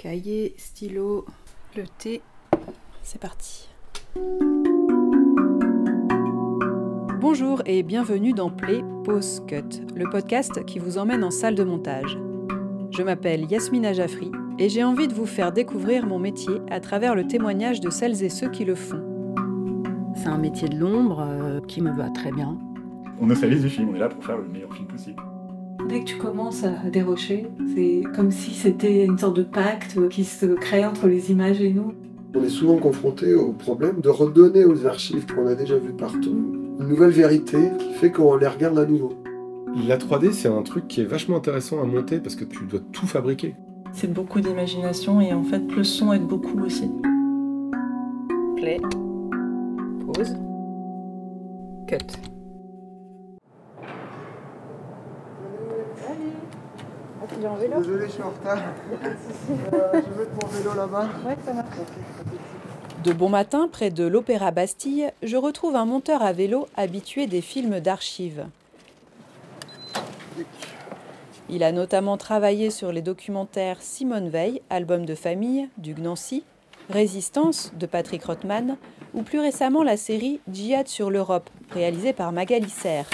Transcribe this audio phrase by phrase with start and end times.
[0.00, 1.26] Cahier, stylo,
[1.76, 2.22] le thé.
[3.02, 3.68] C'est parti.
[7.20, 11.64] Bonjour et bienvenue dans Play Pause Cut, le podcast qui vous emmène en salle de
[11.64, 12.16] montage.
[12.92, 14.30] Je m'appelle Yasmina Jaffri
[14.60, 18.22] et j'ai envie de vous faire découvrir mon métier à travers le témoignage de celles
[18.22, 19.02] et ceux qui le font.
[20.14, 22.56] C'est un métier de l'ombre euh, qui me va très bien.
[23.20, 25.20] On ne fait du film, on est là pour faire le meilleur film possible.
[25.88, 30.24] Dès que tu commences à dérocher, c'est comme si c'était une sorte de pacte qui
[30.24, 31.94] se crée entre les images et nous.
[32.34, 36.36] On est souvent confronté au problème de redonner aux archives qu'on a déjà vues partout
[36.78, 39.14] une nouvelle vérité qui fait qu'on les regarde à nouveau.
[39.86, 42.80] La 3D, c'est un truc qui est vachement intéressant à monter parce que tu dois
[42.92, 43.54] tout fabriquer.
[43.92, 46.90] C'est beaucoup d'imagination et en fait, le son aide beaucoup aussi.
[48.56, 48.78] Play.
[50.06, 50.36] Pause.
[51.86, 52.37] Cut.
[57.38, 58.58] Désolé, je suis en retard.
[58.58, 59.14] Euh,
[59.92, 61.08] je vais mettre mon vélo là-bas.
[63.04, 67.40] De bon matin, près de l'Opéra Bastille, je retrouve un monteur à vélo habitué des
[67.40, 68.46] films d'archives.
[71.48, 76.42] Il a notamment travaillé sur les documentaires Simone Veil, album de famille, du Gnancy,
[76.90, 78.76] Résistance, de Patrick Rothman,
[79.14, 83.08] ou plus récemment la série Djihad sur l'Europe, réalisée par Magali Serre.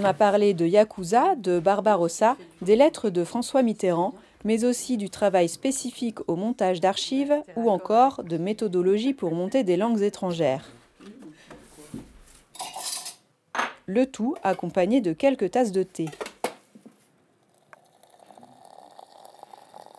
[0.00, 5.10] On a parlé de Yakuza, de Barbarossa, des lettres de François Mitterrand, mais aussi du
[5.10, 10.70] travail spécifique au montage d'archives ou encore de méthodologie pour monter des langues étrangères.
[13.84, 16.06] Le tout accompagné de quelques tasses de thé.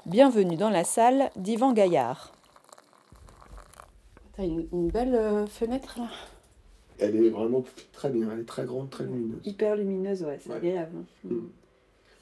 [0.07, 2.31] Bienvenue dans la salle d'Yvan Gaillard.
[4.35, 6.07] T'as une, belle euh, fenêtre là?
[7.03, 9.39] Elle est vraiment très bien, elle est très grande, très lumineuse.
[9.43, 10.55] Hyper lumineuse, ouais, c'est Ouais.
[10.57, 10.91] agréable.
[10.99, 11.27] hein.
[11.29, 11.39] Mm.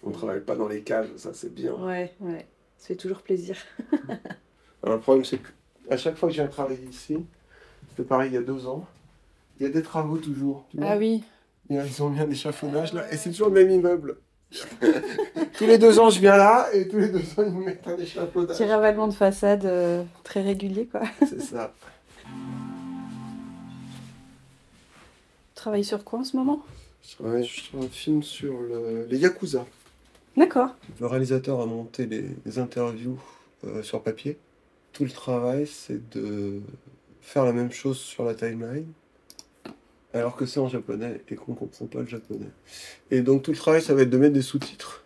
[0.03, 1.73] On travaille pas dans les caves, ça c'est bien.
[1.73, 2.47] Ouais, ouais.
[2.77, 3.57] Ça fait toujours plaisir.
[4.83, 7.17] Alors, le problème c'est qu'à chaque fois que je viens travailler ici,
[7.89, 8.87] c'était pareil il y a deux ans,
[9.59, 10.65] il y a des travaux toujours.
[10.71, 10.91] tu vois.
[10.91, 11.23] Ah oui.
[11.69, 14.17] Et là, Ils ont mis un échafaudage là, et c'est toujours le même immeuble.
[15.57, 17.85] tous les deux ans je viens là, et tous les deux ans ils me mettent
[17.87, 18.57] un échafaudage.
[18.57, 21.01] Petit ravalement de façade euh, très régulier, quoi.
[21.27, 21.73] C'est ça.
[25.59, 26.63] travailles sur quoi en ce moment?
[27.07, 29.65] Je travaille sur un film sur le- les Yakuza.
[30.37, 30.69] D'accord.
[30.99, 33.19] Le réalisateur a monté les, les interviews
[33.65, 34.37] euh, sur papier.
[34.93, 36.61] Tout le travail, c'est de
[37.21, 38.87] faire la même chose sur la timeline,
[40.13, 42.49] alors que c'est en japonais et qu'on comprend pas le japonais.
[43.11, 45.03] Et donc tout le travail, ça va être de mettre des sous-titres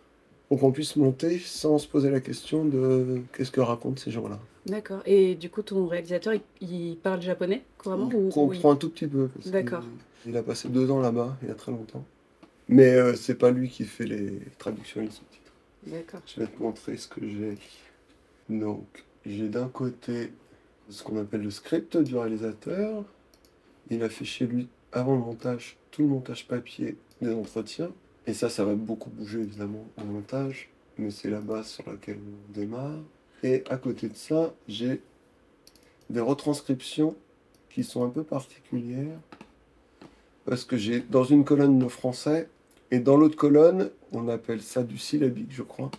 [0.48, 4.38] pour qu'on puisse monter sans se poser la question de qu'est-ce que racontent ces gens-là.
[4.66, 5.00] D'accord.
[5.04, 8.72] Et du coup, ton réalisateur, il, il parle japonais couramment On ou, ou il- comprend
[8.72, 9.28] un tout petit peu.
[9.46, 9.82] D'accord.
[10.26, 12.04] Il a passé deux ans là-bas, il y a très longtemps.
[12.68, 15.52] Mais euh, c'est pas lui qui fait les traductions et les sous-titres.
[15.86, 16.20] D'accord.
[16.26, 17.58] Je vais te montrer ce que j'ai.
[18.48, 20.32] Donc, j'ai d'un côté
[20.88, 23.04] ce qu'on appelle le script du réalisateur.
[23.90, 27.90] Il a fait chez lui, avant le montage, tout le montage papier des entretiens.
[28.26, 32.18] Et ça, ça va beaucoup bouger évidemment au montage, mais c'est la base sur laquelle
[32.18, 33.00] on démarre.
[33.42, 35.02] Et à côté de ça, j'ai
[36.08, 37.14] des retranscriptions
[37.68, 39.18] qui sont un peu particulières.
[40.46, 42.48] Parce que j'ai dans une colonne le français
[42.90, 45.90] et dans l'autre colonne, on appelle ça du syllabique, je crois.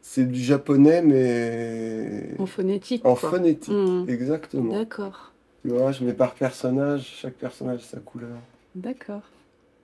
[0.00, 3.04] C'est du japonais, mais En phonétique.
[3.04, 3.30] en quoi.
[3.30, 3.72] phonétique.
[3.72, 4.06] Mhm.
[4.08, 4.72] Exactement.
[4.78, 5.32] D'accord.
[5.62, 8.36] Tu vois, je mets par personnage, chaque personnage a sa couleur.
[8.74, 9.22] D'accord.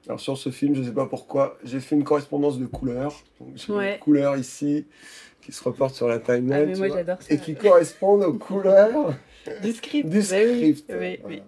[0.06, 3.14] Alors sur ce film, je sais pas pourquoi, j'ai fait une correspondance de couleurs.
[3.54, 3.92] J'ai Ouais.
[3.94, 4.86] des couleurs ici
[5.42, 6.74] qui se reportent sur la timeline.
[7.08, 7.18] Ah.
[7.28, 9.14] Et qui correspondent aux couleurs
[9.62, 10.08] Du script.
[10.08, 10.92] du Bah oui, script.
[11.26, 11.42] oui.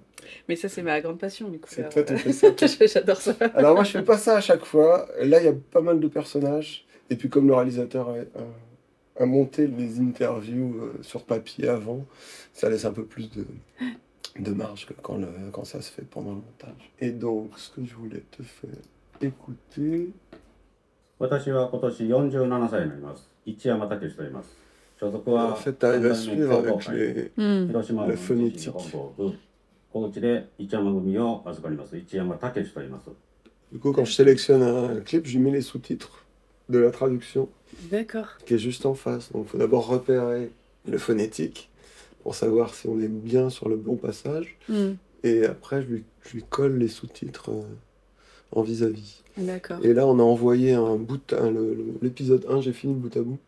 [0.47, 1.67] Mais ça, c'est ma grande passion, du coup.
[1.69, 2.47] C'est alors, toi, tu euh, fais ça.
[2.87, 3.33] J'adore ça.
[3.55, 5.07] Alors moi je fais pas ça à chaque fois.
[5.21, 6.85] Là il y a pas mal de personnages.
[7.09, 12.05] Et puis comme le réalisateur a, a- a monté les interviews euh, sur papier avant,
[12.53, 13.45] ça laisse un peu plus de,
[14.39, 16.91] de marge que quand, le- quand ça se fait pendant le montage.
[16.99, 18.69] Et donc ce que je voulais te faire
[19.21, 20.09] écouter,
[21.17, 24.49] 私は今年47歳になります一山武史と言います
[24.99, 27.31] 所属は en fait t'arrives à suivre avec les...
[27.37, 27.67] Hmm.
[27.67, 28.73] 広島 la の phonétique.
[29.91, 33.09] 本部高知で一山組を預かります一山武史と言います
[33.73, 36.23] Du coup quand je sélectionne un clip, je lui mets les sous-titres
[36.69, 37.49] de la traduction
[37.91, 38.37] D'accord.
[38.45, 39.31] qui est juste en face.
[39.31, 40.51] Donc il faut d'abord repérer
[40.87, 41.69] le phonétique
[42.23, 44.55] pour savoir si on est bien sur le bon passage.
[44.69, 44.93] Hmm.
[45.23, 47.63] Et après, je lui, je lui colle les sous-titres euh,
[48.51, 49.23] en vis-à-vis.
[49.35, 49.83] D'accord.
[49.83, 52.99] Et là, on a envoyé un bout, un- le- le- l'épisode 1, j'ai fini le
[52.99, 53.39] bout à bout.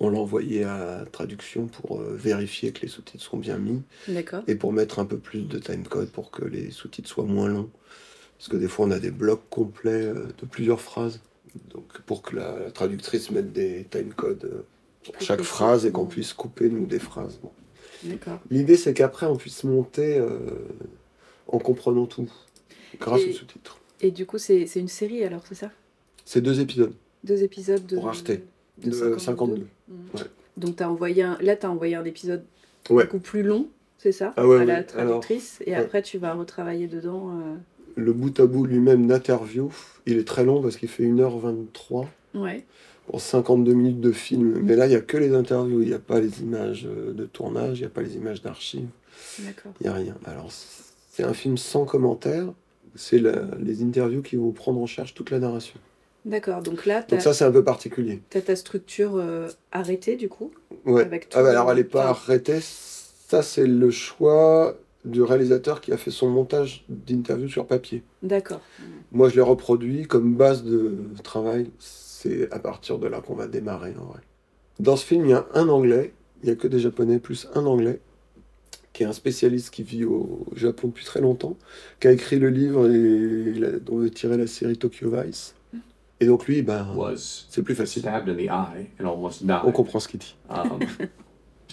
[0.00, 4.42] On l'a envoyé à traduction pour euh, vérifier que les sous-titres sont bien mis D'accord.
[4.46, 7.68] et pour mettre un peu plus de timecode pour que les sous-titres soient moins longs.
[8.38, 11.20] Parce que des fois, on a des blocs complets euh, de plusieurs phrases
[11.74, 14.62] Donc pour que la, la traductrice mette des timecodes euh,
[15.04, 16.08] pour Plus chaque phrase et qu'on Mm.
[16.08, 17.38] puisse couper nous des phrases.
[17.42, 17.50] Bon.
[18.50, 20.28] L'idée c'est qu'après on puisse monter euh,
[21.48, 22.28] en comprenant tout
[23.00, 23.78] grâce Et- aux sous-titres.
[24.00, 25.72] Et du coup, c'est c'est une série alors, c'est ça?
[26.24, 27.96] C'est deux épisodes Deux épisodes de.
[27.96, 28.30] pour Arte
[28.82, 29.18] de de 52.
[29.18, 29.66] 52.
[29.88, 29.94] Mm.
[30.14, 30.20] Ouais.
[30.56, 31.38] Donc, as envoyé un...
[31.40, 32.44] là, tu as envoyé un épisode
[32.90, 33.04] Ouais.
[33.04, 34.66] beaucoup plus long, c'est ça Ah ouais, À ouais.
[34.66, 35.58] la traductrice.
[35.66, 35.76] et ouais.
[35.76, 37.30] après, tu vas retravailler dedans.
[37.30, 37.54] euh,
[37.96, 39.70] Le bout à bout lui-même d'interview,
[40.06, 42.64] il est très long parce qu'il fait 1h23 Ouais.
[43.06, 44.60] pour 52 minutes de film.
[44.62, 47.12] Mais là, il n'y a que les interviews, il n'y a pas les images euh,
[47.12, 48.88] de tournage, il n'y a pas les images d'archives,
[49.40, 49.72] D'accord.
[49.80, 50.14] il n'y a rien.
[50.24, 52.46] Alors, c'est un film sans commentaire,
[52.94, 55.78] c'est la- les interviews qui vont prendre en charge toute la narration.
[56.24, 56.62] D'accord.
[56.62, 58.22] Donc là, tu Donc ça, c'est un peu particulier.
[58.34, 60.50] as, ta structure euh, arrêtée, du coup
[60.84, 61.02] Ouais.
[61.02, 65.92] Avec Ah bah alors, elle n'est pas arrêtée, ça, c'est le choix du réalisateur qui
[65.92, 68.02] a fait son montage d'interview sur papier.
[68.22, 68.60] D'accord.
[69.12, 71.70] Moi, je l'ai reproduit comme base de travail.
[71.78, 74.20] C'est à partir de là qu'on va démarrer, en vrai.
[74.80, 76.12] Dans ce film, il y a un anglais,
[76.42, 78.00] il n'y a que des japonais, plus un anglais,
[78.92, 81.56] qui est un spécialiste qui vit au Japon depuis très longtemps,
[82.00, 85.54] qui a écrit le livre et dont est tiré la série Tokyo Vice.
[86.20, 88.02] Et donc, lui, ben, was c'est plus facile.
[88.02, 89.60] stabbed in the eye and almost died.
[89.64, 90.34] On comprend ce qu'il dit.
[90.50, 90.78] Um,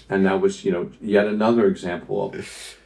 [0.09, 2.77] and that was, you know, yet another example of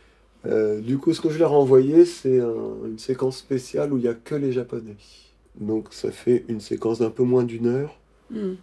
[0.46, 3.98] Euh, du coup, ce que je leur ai envoyé, c'est un- une séquence spéciale où
[3.98, 4.96] il n'y a que les japonais.
[5.60, 8.00] Donc, ça fait une séquence d'un peu moins d'une heure.
[8.32, 8.54] Mm.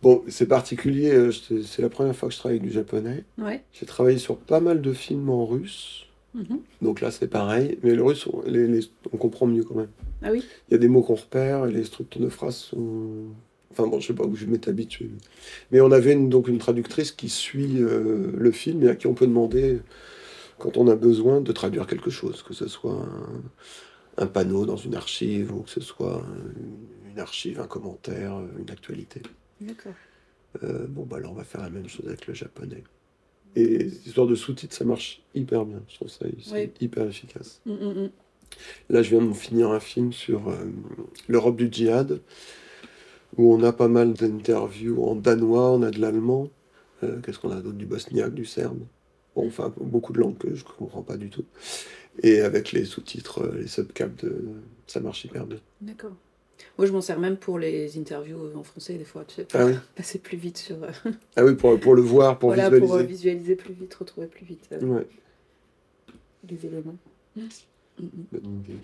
[0.00, 3.24] Bon, c'est particulier, euh, c'est la première fois que je travaille avec du japonais.
[3.36, 3.62] Ouais.
[3.74, 6.60] J'ai travaillé sur pas mal de films en russe, Mhm.
[6.82, 9.88] donc là c'est pareil, mais le russe, on, les- les- on comprend mieux quand même.
[10.22, 13.26] Ah oui Il y a des mots qu'on repère et les structures de phrases sont.
[13.70, 15.10] Enfin bon, je sais pas où je m'étais habitué.
[15.70, 19.06] Mais on avait une- donc une traductrice qui suit euh, le film et à qui
[19.06, 19.80] on peut demander,
[20.58, 23.42] quand on a besoin, de traduire quelque chose, que ce soit un,
[24.22, 26.24] un panneau dans une archive ou que ce soit
[26.56, 29.22] une, une archive, un commentaire, une actualité.
[29.60, 29.92] D'accord.
[30.64, 32.82] Euh, bon, bah là, on va faire la même chose avec le japonais.
[33.54, 35.80] Et cette histoire de sous-titres, ça marche hyper bien.
[35.88, 36.70] Je trouve ça Oui.
[36.80, 37.60] hyper efficace.
[37.66, 38.10] Mm, mm, mm.
[38.90, 40.56] Là, je viens de finir un film sur euh,
[41.28, 42.20] l'Europe du djihad,
[43.36, 46.48] où on a pas mal d'interviews en danois, on a de l'allemand.
[47.02, 47.76] Euh, Qu'est-ce qu'on a d'autre?
[47.76, 48.80] Du bosniaque, du serbe.
[49.36, 51.44] Bon, enfin, beaucoup de langues que je comprends pas du tout.
[52.22, 54.42] Et avec les sous-titres, euh, les subcaps, de...
[54.86, 55.58] ça marche hyper bien.
[55.80, 56.12] D'accord.
[56.76, 59.60] Moi, je m'en sers même pour les interviews en français, des fois, tu sais, pour
[59.60, 60.76] Ah oui, passer plus vite sur.
[61.36, 62.88] ah oui pour, pour le voir, pour voilà, visualiser.
[62.98, 65.06] pour visualiser plus vite, retrouver plus vite Ouais,
[66.50, 66.96] les éléments.
[68.00, 68.78] Bonne idée.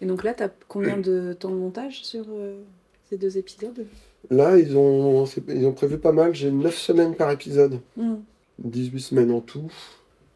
[0.00, 2.60] Et donc là, tu as combien de temps de montage sur euh,
[3.08, 3.86] ces deux épisodes?
[4.30, 6.34] Là, ils ont, ils ont prévu pas mal.
[6.34, 7.80] J'ai 9 semaines par épisode.
[7.96, 8.14] Mm.
[8.58, 9.70] 18 semaines en tout.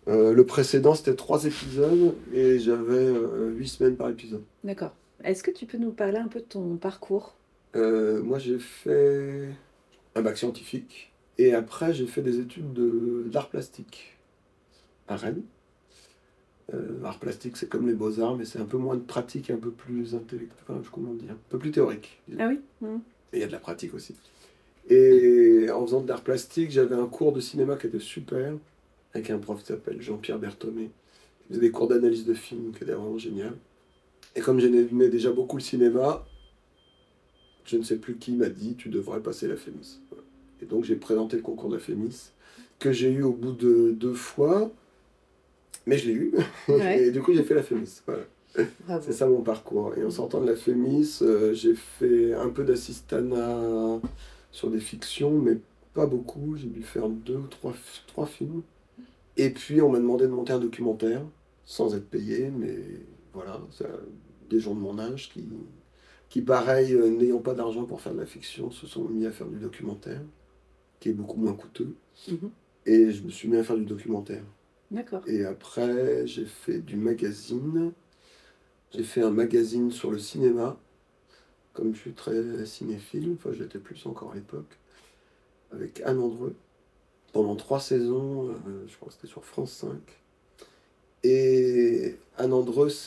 [0.08, 3.12] Euh, le précédent, c'était 3 épisodes et j'avais
[3.56, 4.42] 8 semaines par épisode.
[4.64, 4.92] D'accord.
[5.24, 7.34] Est-ce que tu peux nous parler un peu de ton parcours?
[7.76, 9.48] Euh, moi, j'ai fait
[10.14, 14.16] un bac scientifique et après, j'ai fait des études de- d'art plastique
[15.08, 15.42] à Rennes.
[16.72, 19.56] Euh, art plastique, c'est comme les beaux-arts, mais c'est un peu moins de pratique, un
[19.56, 22.20] peu plus intellectuel, comment dire, un peu plus théorique.
[22.38, 22.96] Ah oui Mm.
[23.32, 24.14] Et il y a de la pratique aussi.
[24.90, 28.54] Et en faisant de l'art plastique, j'avais un cours de cinéma qui était super,
[29.14, 30.90] avec un prof qui s'appelle Jean-Pierre Berthomé.
[31.48, 33.54] Il faisait des cours d'analyse de films qui étaient vraiment génial.
[34.34, 36.24] Et comme j'aimais déjà beaucoup le cinéma,
[37.64, 40.00] je ne sais plus qui m'a dit tu devrais passer la FEMIS.
[40.60, 42.32] Et donc j'ai présenté le concours de la FEMIS,
[42.78, 44.70] que j'ai eu au bout de deux fois,
[45.86, 46.34] mais je l'ai eu.
[46.68, 47.04] Ouais.
[47.04, 48.02] Et du coup j'ai fait la FEMIS.
[48.06, 48.22] Voilà.
[49.00, 49.94] C'est ça mon parcours.
[49.96, 54.00] Et en sortant de la FEMIS, euh, j'ai fait un peu d'assistanat
[54.50, 55.58] sur des fictions, mais
[55.94, 56.56] pas beaucoup.
[56.56, 57.74] J'ai dû faire deux ou trois,
[58.06, 58.62] trois films.
[59.36, 61.22] Et puis on m'a demandé de monter un documentaire,
[61.64, 62.76] sans être payé, mais
[63.32, 63.60] voilà,
[64.50, 65.48] des gens de mon âge qui,
[66.28, 69.30] qui pareil, euh, n'ayant pas d'argent pour faire de la fiction, se sont mis à
[69.30, 70.20] faire du documentaire,
[71.00, 71.94] qui est beaucoup moins coûteux.
[72.30, 72.50] Mhm.
[72.84, 74.42] Et je me suis mis à faire du documentaire.
[75.26, 77.92] Et après, j'ai fait du magazine.
[78.92, 80.78] J'ai fait un magazine sur le cinéma.
[81.72, 84.78] Comme je suis très cinéphile, enfin j'étais plus encore à l'époque,
[85.72, 86.54] avec Anne Andreux.
[87.32, 89.90] Pendant trois saisons, euh, je crois que c'était sur France 5.
[91.24, 92.52] Et Anne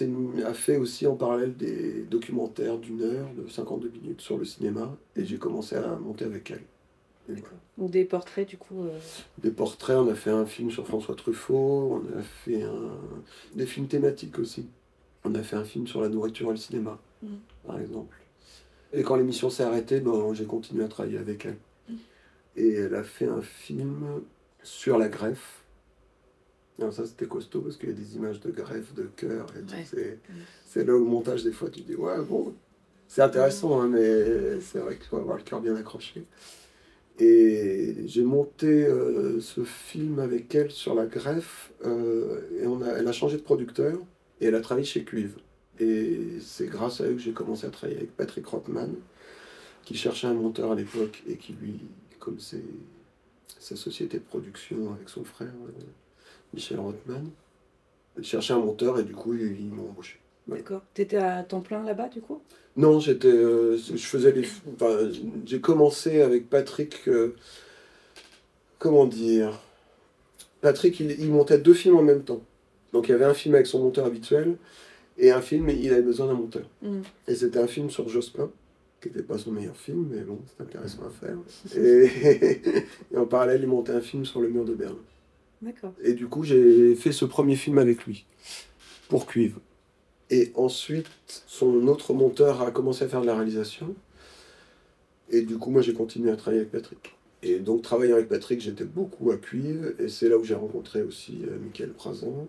[0.07, 4.45] mis- a fait aussi en parallèle des documentaires d'une heure, de 52 minutes sur le
[4.45, 4.95] cinéma.
[5.15, 6.63] Et j'ai commencé à monter avec elle.
[7.77, 8.83] Des portraits, du coup.
[8.83, 8.97] euh,
[9.39, 12.91] des portraits, on a fait un film sur François Truffaut, on a fait un...
[13.55, 14.67] des films thématiques aussi.
[15.23, 17.37] On a fait un film sur la nourriture et le cinéma, Mhm.
[17.65, 18.15] par exemple.
[18.93, 21.57] Et quand l'émission s'est arrêtée, ben, j'ai continué à travailler avec elle.
[22.55, 24.21] Et elle a fait un film
[24.63, 25.63] sur la greffe.
[26.79, 29.47] Alors ça, c'était costaud parce qu'il y a des images de greffe, de cœur.
[29.57, 29.73] et tout.
[29.73, 29.85] Ouais.
[29.89, 30.19] C'est,
[30.65, 32.53] c'est là où le montage, des fois, tu dis, ouais, bon,
[33.07, 36.23] C'est intéressant, hein, mais c'est vrai qu'il faut avoir le cœur bien accroché.
[37.17, 42.89] Et j'ai monté euh, ce film avec elle sur la greffe, euh, et on a,
[42.89, 43.97] elle a changé de producteur,
[44.41, 45.39] et elle a travaillé chez Cuivre.
[45.79, 48.93] Et c'est grâce à eux que j'ai commencé à travailler avec Patrick Rothman,
[49.83, 51.79] qui cherchait un monteur à l'époque, et qui lui,
[52.19, 52.63] comme c'est
[53.59, 55.83] sa société de production avec son frère, euh,
[56.53, 57.31] Michel Rothman,
[58.21, 60.19] cherchait un monteur, et du coup, ils, m'ont embauché.
[60.47, 60.81] D'accord.
[60.93, 62.41] T'étais à temps plein là-bas, du coup?
[62.77, 65.09] Non, j'étais, euh, je faisais les, enfin,
[65.45, 67.07] j'ai commencé avec Patrick.
[67.07, 67.35] euh,
[68.79, 69.59] comment dire?
[70.61, 72.41] Patrick, il, il montait deux films en même temps.
[72.93, 74.55] Donc il y avait un film avec son monteur habituel
[75.17, 76.69] et un film, il avait besoin d'un monteur.
[76.81, 77.01] Mm.
[77.27, 78.51] Et c'était un film sur Jospin,
[79.01, 81.37] qui n'était pas son meilleur film, mais bon, c'est intéressant à faire.
[81.77, 82.83] Et,
[83.13, 84.97] et en parallèle, il montait un film sur le mur de Berlin.
[85.61, 85.93] D'accord.
[86.03, 88.25] Et du coup, j'ai fait ce premier film avec lui,
[89.07, 89.59] pour Cuivre.
[90.29, 93.95] Et ensuite, son autre monteur a commencé à faire de la réalisation.
[95.29, 97.15] Et du coup, moi, j'ai continué à travailler avec Patrick.
[97.43, 99.91] Et donc, travaillant avec Patrick, j'étais beaucoup à Cuivre.
[99.99, 102.47] Et c'est là où j'ai rencontré aussi euh, Michael Prazan.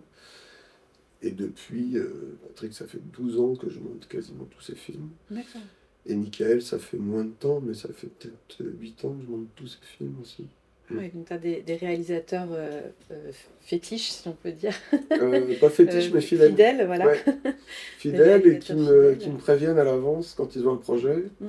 [1.21, 5.09] Et depuis, euh, Patrick, ça fait 12 ans que je monte quasiment tous ses films.
[5.29, 5.61] D'accord.
[6.05, 9.29] Et Michael, ça fait moins de temps, mais ça fait peut-être 8 ans que je
[9.29, 10.47] monte tous ses films aussi.
[10.89, 14.73] Ouais, donc t'as des, des réalisateurs euh, euh, fétiches, si on peut dire.
[15.11, 16.49] Euh, pas fétiche, Euh, mais fidèle.
[16.51, 17.07] Fidèles, voilà.
[17.07, 17.19] Ouais.
[17.97, 19.17] Fidèles et qui me, fidèles.
[19.17, 21.45] qui me préviennent à l'avance quand ils ont un projet, Mm.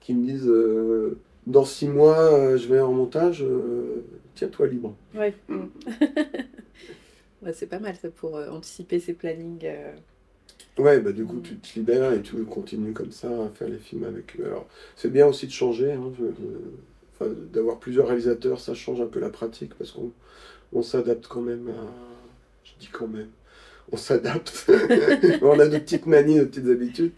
[0.00, 4.04] qui me disent euh, dans six mois euh, je vais en montage, euh,
[4.34, 4.94] tiens-toi libre.
[5.14, 5.34] Ouais.
[5.48, 5.60] mm.
[7.42, 9.60] Ouais, c'est pas mal ça pour euh, anticiper ses plannings.
[9.64, 9.92] euh.
[10.78, 11.42] Ouais, bah du coup Mm.
[11.42, 14.46] tu te libères et tu continues comme ça à faire les films avec eux.
[14.46, 14.66] Alors
[14.96, 16.70] c'est bien aussi de changer, hein, je- je-
[17.24, 20.12] enfin, d'avoir plusieurs réalisateurs, ça change un peu la pratique parce qu'on
[20.72, 21.92] on s'adapte quand même à.
[22.64, 23.28] Je dis quand même.
[23.92, 24.70] On s'adapte.
[25.42, 27.12] on a nos petites manies, nos petites habitudes,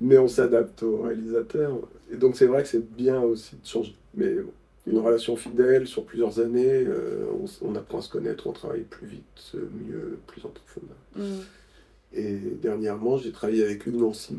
[0.00, 1.78] mais on s'adapte aux réalisateurs.
[2.12, 3.96] Et donc c'est vrai que c'est bien aussi de changer.
[4.14, 4.52] Mais bon,
[4.86, 7.26] une relation fidèle sur plusieurs années, euh,
[7.60, 10.96] on apprend à se connaître, on travaille plus vite, mieux, plus en profondeur.
[11.16, 11.42] Mm.
[12.14, 14.36] Et dernièrement, j'ai travaillé avec Hugues Nancy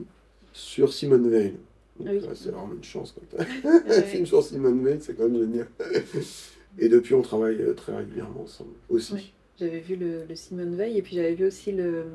[0.54, 1.56] sur Simone Veil.
[2.00, 2.22] Ah oui.
[2.24, 5.40] euh, c'est vraiment une chance quand t'as un film sur Simone Veil, c'est quand même
[5.40, 5.68] génial.
[6.80, 9.14] Et depuis, on travaille euh, très régulièrement ensemble aussi.
[9.14, 9.34] Oui.
[9.60, 12.06] J'avais vu le, le Simone Veil et puis j'avais vu aussi le.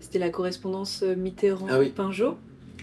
[0.00, 1.16] C'était la correspondance Ah oui.
[1.16, 2.36] Mitterrand-Pinjot,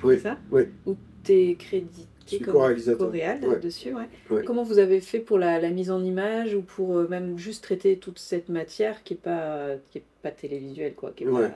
[0.04, 0.64] Oui, c'est ça oui.
[0.86, 3.60] Où t'es crédité Je suis comme coréal Ouais.
[3.60, 4.08] dessus, ouais.
[4.30, 4.44] Ouais.
[4.46, 7.64] Comment vous avez fait pour la, la mise en image ou pour euh, même juste
[7.66, 11.52] traiter toute cette matière qui est pas qui est pas télévisuelle quoi, qui est pas-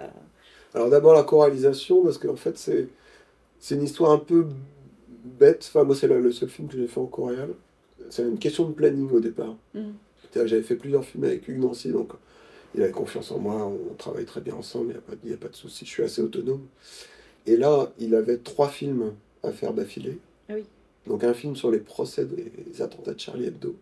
[0.73, 2.89] Alors d'abord la choralisation, parce qu'en fait, c'est,
[3.61, 4.47] c'est une histoire un peu
[5.23, 5.65] bête.
[5.69, 7.51] Enfin, moi, c'est le, seul film que j'ai fait en choréal.
[8.09, 9.55] C'est une question de planning au départ.
[9.73, 9.91] Mm.
[10.33, 12.11] J'avais fait plusieurs films avec Hugues Nancy, donc
[12.73, 15.49] il avait confiance en moi, on travaille très bien ensemble, il n'y a, pas- a
[15.49, 16.65] de souci, je suis assez autonome.
[17.45, 19.13] Et là, il avait trois films
[19.43, 20.19] à faire d'affilée.
[20.49, 20.63] Ah oui.
[21.05, 23.75] Donc un film sur les procès des attentats de Charlie Hebdo,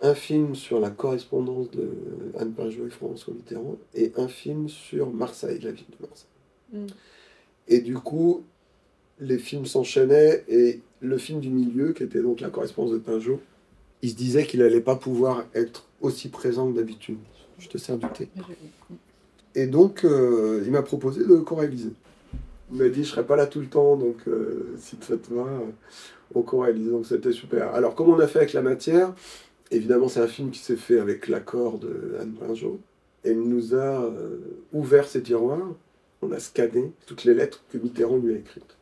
[0.00, 1.90] un film sur la correspondance de
[2.38, 6.28] Anne Pinjot et François Mitterrand, et un film sur Marseille, la ville de Marseille.
[6.72, 6.86] Mm.
[7.68, 8.44] Et du coup,
[9.22, 13.40] les films s'enchaînaient, et le film du milieu, qui était donc la correspondance de Pinjot,
[14.02, 17.18] il se disait qu'il n'allait pas pouvoir être aussi présent que d'habitude.
[17.58, 18.28] Je te sers du thé.
[19.54, 21.92] Et donc, euh, il m'a proposé de co-réaliser.
[22.72, 25.32] Il m'a dit, je serai pas là tout le temps, donc euh, si ça te
[25.32, 25.70] va, euh,
[26.34, 26.90] on co-réalise.
[26.90, 27.74] Donc c'était super.
[27.74, 29.14] Alors, comme on a fait avec la matière,
[29.70, 32.80] évidemment, c'est un film qui s'est fait avec l'accord de Anne Pinjot.
[33.24, 34.38] Elle nous a euh,
[34.72, 35.68] ouvert ses tiroirs,
[36.22, 38.76] on a scanné toutes les lettres que Mitterrand lui a écrites.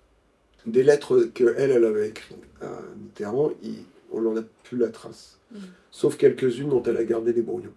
[0.66, 5.38] Des lettres que elle, avait écrites à Mitterrand, il- on n'en a plus la trace.
[5.52, 5.56] Mm.
[5.90, 7.72] Sauf quelques-unes dont elle a gardé les brouillons.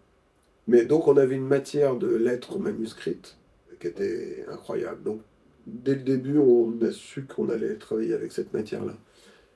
[0.67, 3.37] Mais donc on avait une matière de lettres manuscrites
[3.79, 5.03] qui était incroyable.
[5.03, 5.21] Donc
[5.67, 8.95] dès le début, on a su qu'on allait travailler avec cette matière-là,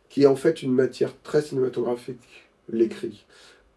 [0.10, 3.26] qui est en fait une matière très cinématographique, l'écrit.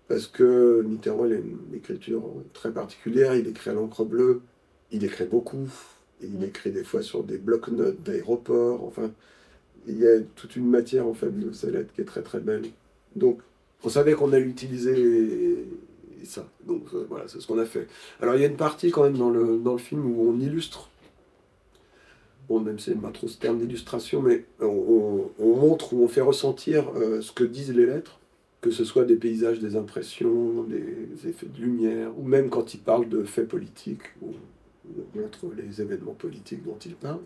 [0.08, 4.42] Parce que Mitterrand, il a une écriture très particulière, il écrit à l'encre bleue,
[4.90, 5.68] il écrit beaucoup,
[6.20, 6.42] il Mm.
[6.44, 9.10] écrit des fois sur des blocs-notes d'aéroport, enfin,
[9.86, 12.40] il y a toute une matière en fait de ces lettres qui est très très
[12.40, 12.64] belle.
[13.16, 13.40] Donc,
[13.84, 15.64] on savait qu'on allait utiliser
[16.24, 16.46] ça.
[16.66, 17.88] Donc euh, voilà, c'est ce qu'on a fait.
[18.20, 20.38] Alors il y a une partie quand même dans le, dans le film où on
[20.38, 20.90] illustre.
[22.48, 26.08] Bon, même c'est pas trop ce terme d'illustration, mais on, on- on montre ou on
[26.08, 28.18] fait ressentir euh, ce que disent les lettres,
[28.60, 32.80] que ce soit des paysages, des impressions, des effets de lumière, ou même quand il
[32.80, 34.32] parle de faits politiques, où
[35.14, 37.20] on montre les événements politiques dont il parle.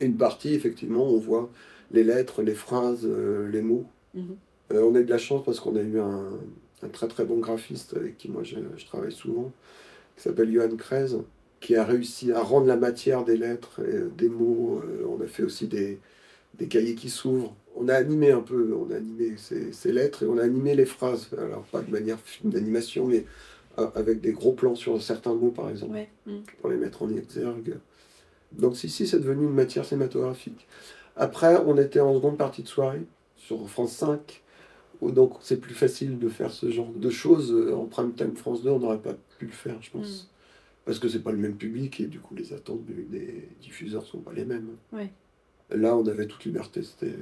[0.00, 1.50] Et une partie, effectivement, on voit
[1.90, 3.86] les lettres, les phrases, euh, les mots.
[4.14, 4.36] Mhm.
[4.72, 6.30] Euh, on a eu de la chance parce qu'on a eu un,
[6.82, 9.52] un très très bon graphiste avec qui moi je, je travaille souvent,
[10.16, 11.16] qui s'appelle Johan Krez,
[11.60, 14.80] qui a réussi à rendre la matière des lettres, et euh, des mots.
[14.84, 15.98] Euh, on a fait aussi des,
[16.58, 17.54] des cahiers qui s'ouvrent.
[17.76, 20.74] On a animé un peu, on a animé ces, ces lettres et on a animé
[20.74, 21.30] les phrases.
[21.38, 23.24] Alors pas de manière d'animation, mais
[23.94, 26.08] avec des gros plans sur certains mots par exemple, Ouais.
[26.26, 26.38] Mm.
[26.60, 27.74] pour les mettre en exergue.
[28.52, 30.66] Donc si, si, c'est devenu une matière cinématographique.
[31.16, 33.02] Après, on était en seconde partie de soirée
[33.36, 34.42] sur France 5.
[35.00, 37.52] où Donc c'est plus facile de faire ce genre de choses.
[37.52, 40.30] Euh, En prime time France 2, on n'aurait pas pu le faire, je pense.
[40.84, 44.20] Parce que c'est pas le même public et du coup les attentes des diffuseurs sont
[44.20, 44.68] pas les mêmes.
[44.92, 45.10] Ouais.
[45.70, 47.16] Là, on avait toute liberté, c'était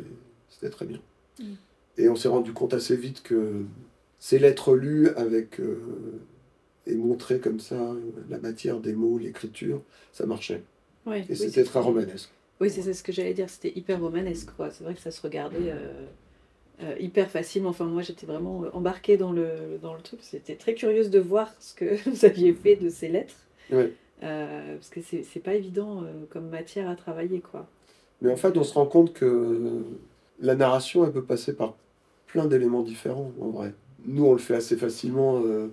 [0.51, 1.01] c'était très bien.
[1.41, 1.55] Mm.
[1.97, 3.65] Et on s'est rendu compte assez vite que
[4.19, 5.79] ces lettres lues avec euh,
[6.87, 7.95] et montrées comme ça,
[8.29, 10.63] la matière des mots, l'écriture, ça marchait.
[11.07, 12.31] Et Oui, c'était très romanesque.
[12.61, 14.71] Oui, c'est ce que j'allais dire, c'était hyper romanesque, quoi.
[14.71, 16.07] C'est vrai que ça se regardait euh,
[16.83, 17.71] euh, hyper facilement.
[17.71, 20.21] Enfin, moi, j'étais vraiment euh, embarquée dans le, dans le truc.
[20.31, 23.35] J'étais très curieuse de voir ce que vous aviez fait de ces lettres.
[23.73, 23.93] Ouais.
[24.23, 27.67] Euh, parce que c'est c'est pas évident euh, comme matière à travailler, quoi.
[28.23, 29.83] Mais en fait, on se rend compte que
[30.41, 31.75] la narration, elle peut passer par
[32.27, 33.75] plein d'éléments différents, en vrai.
[34.07, 35.69] Nous, on le fait assez facilement euh,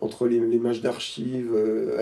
[0.00, 2.00] entre les- l'image d'archives euh,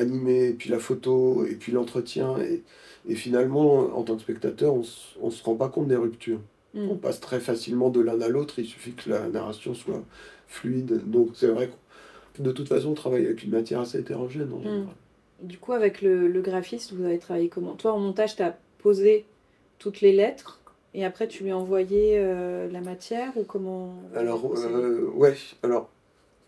[0.48, 2.38] et puis la photo, et puis l'entretien.
[2.40, 2.62] Et,
[3.08, 6.40] et finalement, en tant que spectateur, on ne se rend pas compte des ruptures.
[6.74, 6.88] Mm.
[6.90, 10.02] On passe très facilement de l'un à l'autre, il suffit que la narration soit
[10.46, 11.02] fluide.
[11.10, 11.70] Donc c'est vrai
[12.34, 14.94] que de toute façon, on travaille avec une matière assez hétérogène en général.
[15.42, 17.74] Du coup, avec le, le graphiste, vous avez travaillé comment?
[17.74, 19.26] Toi, en montage, tu as posé
[19.78, 20.60] toutes les lettres
[20.94, 23.94] et après, tu lui as envoyé euh, la matière ou comment?
[24.14, 25.90] Alors, euh, ouais, alors,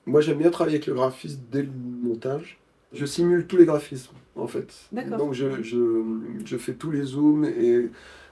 [0.06, 1.70] moi j'aime bien travailler avec le graphiste dès le
[2.02, 2.58] montage.
[2.92, 4.72] Je simule tous les graphismes, en fait.
[4.92, 5.18] D'accord.
[5.18, 6.02] Donc, je, je,
[6.44, 7.90] je fais tous les zooms et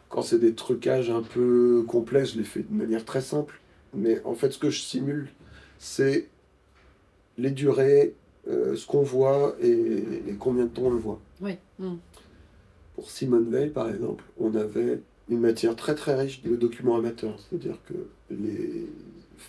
[0.08, 3.60] quand c'est des trucages un peu complexes, je les fais de manière très simple.
[3.92, 5.28] Mais en fait, ce que je simule,
[5.78, 6.28] c'est
[7.38, 8.14] les durées,
[8.48, 11.20] euh, ce qu'on voit et, et combien de temps on le voit.
[11.40, 11.56] Oui.
[11.78, 11.94] Mm.
[12.94, 17.38] Pour Simone Veil, par exemple, on avait une matière très très riche de documents amateurs.
[17.40, 17.94] C'est-à-dire que
[18.30, 18.86] les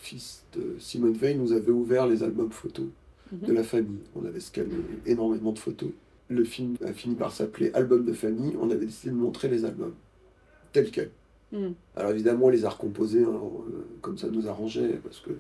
[0.01, 2.86] fils de Simone Veil nous avaient ouvert les albums photos
[3.32, 3.47] Mhm.
[3.47, 3.99] de la famille.
[4.15, 4.75] On avait scanné
[5.06, 5.89] énormément de photos.
[6.29, 8.53] Le film a fini par s'appeler Album de famille.
[8.62, 9.93] On avait décidé de montrer les albums
[10.71, 11.12] tels quels.
[11.51, 11.69] Mm.
[11.95, 15.32] Alors évidemment, on les a recomposés hein, euh, comme ça nous arrangeait, parce que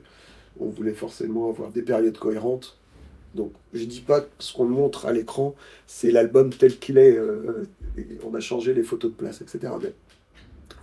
[0.59, 2.77] on voulait forcément avoir des périodes cohérentes.
[3.35, 5.55] Donc je dis pas que ce qu'on montre à l'écran,
[5.87, 7.17] c'est l'album tel qu'il est.
[7.17, 7.63] euh,
[8.23, 9.73] on a changé les photos de place, etc.
[9.81, 9.93] Mais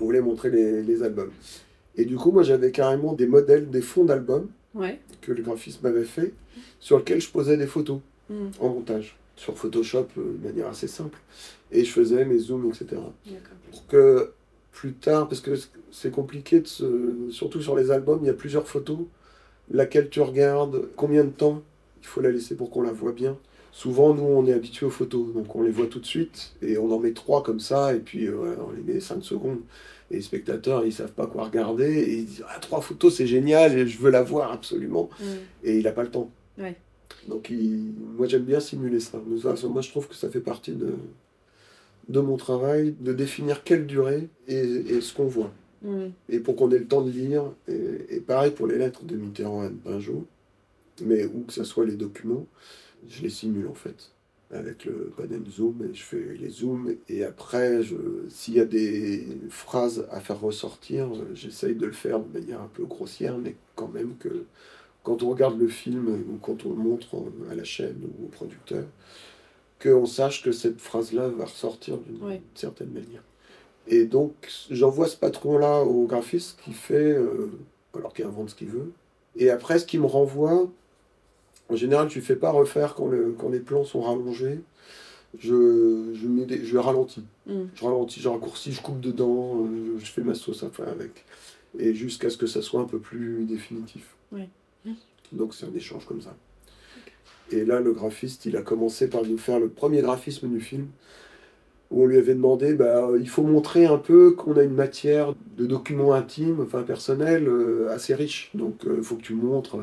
[0.01, 1.31] on voulait montrer les, les albums.
[2.01, 5.01] Et du coup, moi j'avais carrément des modèles, des fonds d'albums Ouais.
[5.21, 6.33] que le graphiste m'avait fait,
[6.79, 7.99] sur lesquels je posais des photos
[8.31, 8.51] Mm.
[8.61, 11.19] en montage, sur Photoshop euh, de manière assez simple.
[11.73, 13.01] Et je faisais mes zooms, etc
[13.71, 14.31] pour que
[14.73, 15.51] plus tard, parce que
[15.91, 18.99] c'est compliqué, de se- surtout sur les albums, il y a plusieurs photos,
[19.71, 21.63] laquelle tu regardes, combien de temps
[22.03, 23.37] il faut la laisser pour qu'on la voit bien.
[23.73, 26.79] Souvent, nous, on est habitué aux photos, donc on les voit tout de suite, et
[26.79, 29.61] on en met trois comme ça, et puis euh, on les met 5 secondes.
[30.11, 33.27] Et les spectateurs, ils savent pas quoi regarder, et ils disent Ah, trois photos, c'est
[33.27, 35.09] génial, et je veux la voir absolument.
[35.21, 35.25] Mm.
[35.65, 36.31] Et il n'a pas le temps.
[36.59, 36.77] Ouais.
[37.29, 39.19] Donc, il- moi, j'aime bien simuler ça.
[39.25, 40.95] Moi, je trouve que ça fait partie de,
[42.09, 45.53] de mon travail, de définir quelle durée et, et ce qu'on voit.
[45.83, 46.07] Mm.
[46.29, 47.45] Et pour qu'on ait le temps de lire.
[47.69, 50.27] Et, et pareil pour les lettres de Mitterrand à Anne Pinjot,
[51.05, 52.47] mais où que ce soit les documents,
[53.09, 54.11] je les simule en fait.
[54.53, 57.83] Avec le panel zoom, et je fais les zooms, et après,
[58.29, 62.71] s'il y a des phrases à faire ressortir, j'essaye de le faire de manière un
[62.75, 64.45] peu grossière, mais quand même que
[65.05, 68.29] quand on regarde le film ou quand on le montre à la chaîne ou au
[68.29, 68.85] producteur,
[69.81, 72.43] qu'on sache que cette phrase-là va ressortir d'une Ouais.
[72.55, 73.23] certaine manière.
[73.87, 74.33] Et donc,
[74.71, 77.51] j'envoie ce patron-là au graphiste qui fait, euh,
[77.97, 78.93] alors qu'il invente ce qu'il veut.
[79.37, 80.69] Et après, ce qui me renvoie,
[81.71, 84.61] en général, je ne fais pas refaire quand, le- quand les plans sont rallongés.
[85.39, 87.25] Je, je, mets des- je ralentis.
[87.47, 87.63] Mm.
[87.75, 91.25] Je ralentis, je raccourcis, je coupe dedans, euh, je fais ma sauce à faire avec.
[91.79, 94.15] Et jusqu'à ce que ça soit un peu plus définitif.
[94.33, 94.49] Ouais.
[95.33, 96.35] Donc c'est un échange comme ça.
[97.53, 100.89] Et là, le graphiste, il a commencé par nous faire le premier graphisme du film,
[101.93, 105.35] où on lui avait demandé, bah, il faut montrer un peu qu'on a une matière
[105.57, 108.51] de documents intimes, enfin personnels, euh, assez riche.
[108.55, 109.79] Donc il faut que tu montres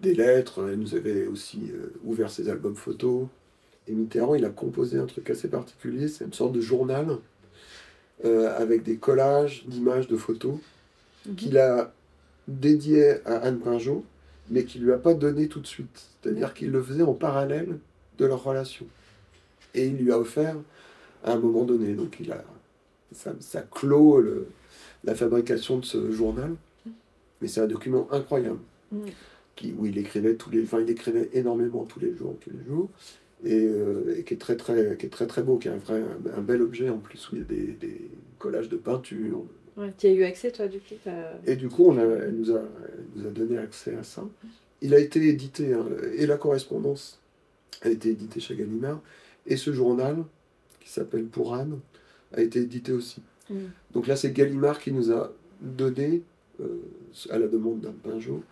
[0.00, 0.68] des lettres.
[0.70, 3.26] Elle nous avait aussi euh, ouvert ses albums photos.
[3.88, 7.16] Et Mitterrand, il a composé un truc assez particulier, c'est une sorte de journal
[8.24, 10.56] euh, avec des collages d'images, de photos,
[11.26, 11.34] Mhm.
[11.36, 11.92] qu'il a
[12.48, 14.04] dédié à Anne Pinjot,
[14.50, 16.00] mais qu'il lui a pas donné tout de suite.
[16.22, 17.78] C'est-à-dire qu'il le faisait en parallèle
[18.18, 18.86] de leur relation.
[19.74, 20.56] Et il lui a offert
[21.24, 21.94] à un moment donné.
[21.94, 22.42] Donc il a,
[23.14, 24.46] ça, ça clôt le-
[25.04, 26.54] la fabrication de ce journal.
[27.40, 28.58] Mais c'est un document incroyable
[28.92, 28.98] Mm.
[29.60, 32.64] Qui, où il écrivait tous les, enfin, il écrivait énormément tous les jours, tous les
[32.66, 32.88] jours.
[33.44, 35.76] et, euh, et qui est très très qui est très très beau, qui est un
[35.76, 38.76] vrai un, un bel objet en plus où il y a des, des collages de
[38.76, 39.44] peinture.
[39.76, 40.94] Ouais, tu as eu accès, toi, du coup
[41.46, 44.28] Et du coup, on a, elle, nous a, elle nous a donné accès à ça.
[44.82, 47.20] Il a été édité, hein, et la correspondance
[47.82, 49.00] a été éditée chez Gallimard,
[49.46, 50.16] et ce journal,
[50.80, 51.78] qui s'appelle Pour Anne,
[52.32, 53.22] a été édité aussi.
[53.48, 53.54] Mm.
[53.92, 56.22] Donc là, c'est Gallimard qui nous a donné,
[56.60, 56.82] euh,
[57.30, 58.42] à la demande d'un Pinjot,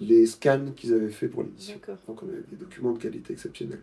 [0.00, 1.74] les scans qu'ils avaient fait pour l'édition.
[1.74, 1.98] D'accord.
[2.06, 3.82] Donc on avait des documents de qualité exceptionnelle.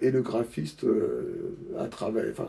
[0.00, 2.48] Et le graphiste euh, a travaillé, enfin,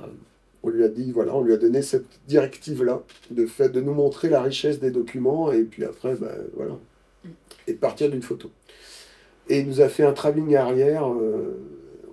[0.63, 3.93] on lui a dit, voilà, on lui a donné cette directive-là, de fait de nous
[3.93, 6.78] montrer la richesse des documents, et puis après, ben, voilà,
[7.67, 8.50] et de partir d'une photo.
[9.50, 11.60] Et il nous a fait un travelling arrière, euh,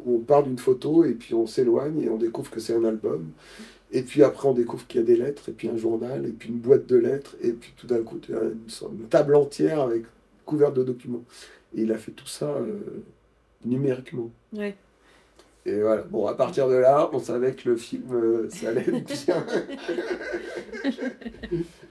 [0.05, 2.85] où on part d'une photo, et puis on s'éloigne, et on découvre que c'est un
[2.85, 3.31] album.
[3.93, 6.33] Et puis après, on découvre qu'il y a des lettres, et puis un journal, et
[6.33, 9.81] puis une boîte de lettres, et puis tout d'un coup, une, sorte de table entière
[9.81, 10.05] avec
[10.57, 11.25] de documents.
[11.77, 13.03] Et il a fait tout ça euh,
[13.65, 14.31] numériquement.
[14.53, 14.77] Ouais.
[15.67, 18.81] Et voilà, bon, à partir de là, on savait que le film, euh, ça allait
[18.81, 19.47] être bien.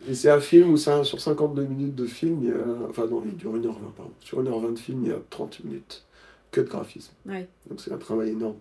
[0.07, 3.05] Et c'est un film où, ça, sur 52 minutes de film, il y a, enfin
[3.05, 4.11] non, il dure 1h20, pardon.
[4.21, 6.03] Sur 1h20 de film, il y a 30 minutes
[6.51, 7.13] que de graphisme.
[7.27, 7.47] Ouais.
[7.69, 8.57] Donc c'est un travail énorme.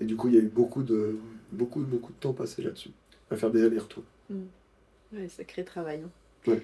[0.00, 1.16] Et du coup, il y a eu beaucoup de,
[1.50, 2.90] beaucoup, beaucoup de temps passé là-dessus,
[3.32, 4.04] à faire des allers-retours.
[4.30, 6.02] Ouais, sacré travail.
[6.04, 6.10] hein.
[6.50, 6.62] Ouais.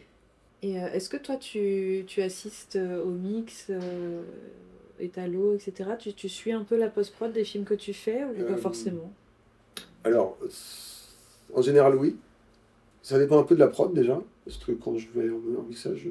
[0.65, 4.23] Et euh, est-ce que toi, tu, tu assistes euh, au mix, euh,
[4.99, 5.91] étalo, etc.
[5.99, 9.13] Tu, tu suis un peu la post-prod des films que tu fais ou pas forcément?
[10.05, 10.39] Alors,
[11.53, 12.17] en général, oui.
[13.03, 16.09] Ça dépend un peu de la prod déjà, parce que quand je vais en, mixage,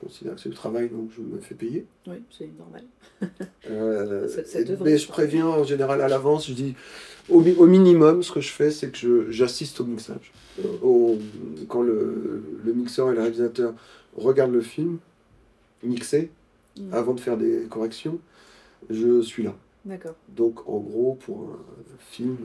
[0.00, 1.86] je considère que c'est le travail, donc je me fais payer.
[2.06, 2.84] Oui, c'est normal.
[3.70, 6.74] Euh, Ça- ça et- devrait, mais je préviens en général à l'avance, je dis
[7.28, 10.32] au, mi- au minimum, ce que je fais, c'est que j'assiste au mixage.
[10.60, 11.18] Euh, au-
[11.68, 13.74] quand le, le mixeur et le réalisateur
[14.16, 14.98] regardent le film,
[15.82, 16.30] mixé,
[16.78, 16.94] Mm.
[16.94, 18.20] avant de faire des corrections,
[18.88, 19.54] je suis là.
[19.84, 20.14] D'accord.
[20.28, 22.36] Donc en gros, pour un film,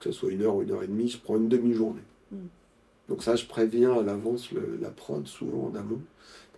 [0.00, 2.02] que ce soit une heure ou une heure et demie, je prends une demi-journée.
[2.30, 2.36] Mm.
[3.08, 6.00] Donc ça, je préviens à l'avance la prod, souvent en amont.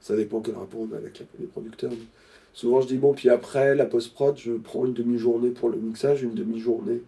[0.03, 1.93] Ça dépend quel rapport on a avec les producteurs.
[2.53, 6.23] souvent, je dis, bon, puis après, la post-prod, je prends une demi-journée pour le mixage,
[6.23, 7.03] une demi-journée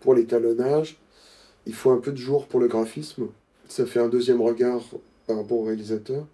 [0.00, 0.96] pour l'étalonnage.
[1.66, 3.26] Il faut un peu de jour pour le graphisme.
[3.68, 4.82] Ça fait un deuxième regard
[5.26, 6.26] par rapport au réalisateur.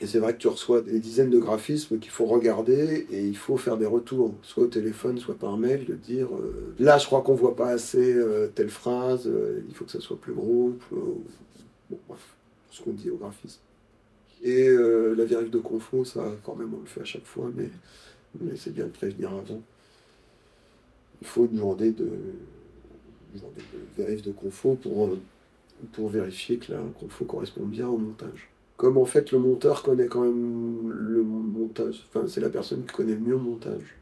[0.00, 3.36] Et c'est vrai que tu reçois des dizaines de graphismes qu'il faut regarder et il
[3.36, 7.04] faut faire des retours, soit au téléphone, soit par mail, de dire euh, là je
[7.04, 10.32] crois qu'on voit pas assez euh, telle phrase, euh, il faut que ça soit plus
[10.32, 12.20] gros, bon, bref,
[12.70, 13.60] ce qu'on dit au graphisme.
[14.42, 17.50] Et euh, la vérif de confo, ça quand même on le fait à chaque fois,
[17.54, 17.68] mais,
[18.40, 19.62] mais c'est bien de prévenir avant.
[21.20, 22.08] Il faut une journée de,
[23.34, 25.18] une journée de vérif de confo pour, euh,
[25.92, 28.50] pour vérifier que la confo correspond bien au montage
[28.80, 32.94] comme en fait le monteur connaît quand même le montage, enfin c'est la personne qui
[32.94, 33.98] connaît le mieux le montage.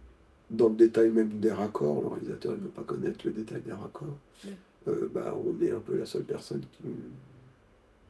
[0.50, 3.72] Dans le détail même des raccords, le réalisateur ne peut pas connaître le détail des
[3.72, 4.16] raccords.
[4.44, 4.52] Ouais.
[4.86, 6.84] Euh, bah, on est un peu la seule personne qui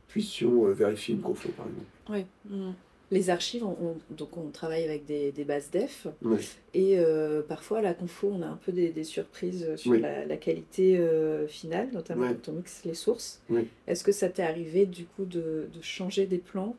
[0.08, 1.86] puissions euh, vérifier une confo par exemple.
[2.10, 2.26] Ouais.
[2.50, 2.72] Mm.
[3.10, 6.06] Les archives, on, on- donc on travaille avec des, des bases def.
[6.22, 6.40] Ouais.
[6.74, 10.00] Et euh, parfois, à la confo, on a un peu des, des surprises sur Oui.
[10.00, 13.40] la, la qualité euh, finale, notamment quand on mixe les sources.
[13.48, 13.66] Oui.
[13.86, 16.76] Est-ce que ça t'est arrivé du coup de, de changer des plans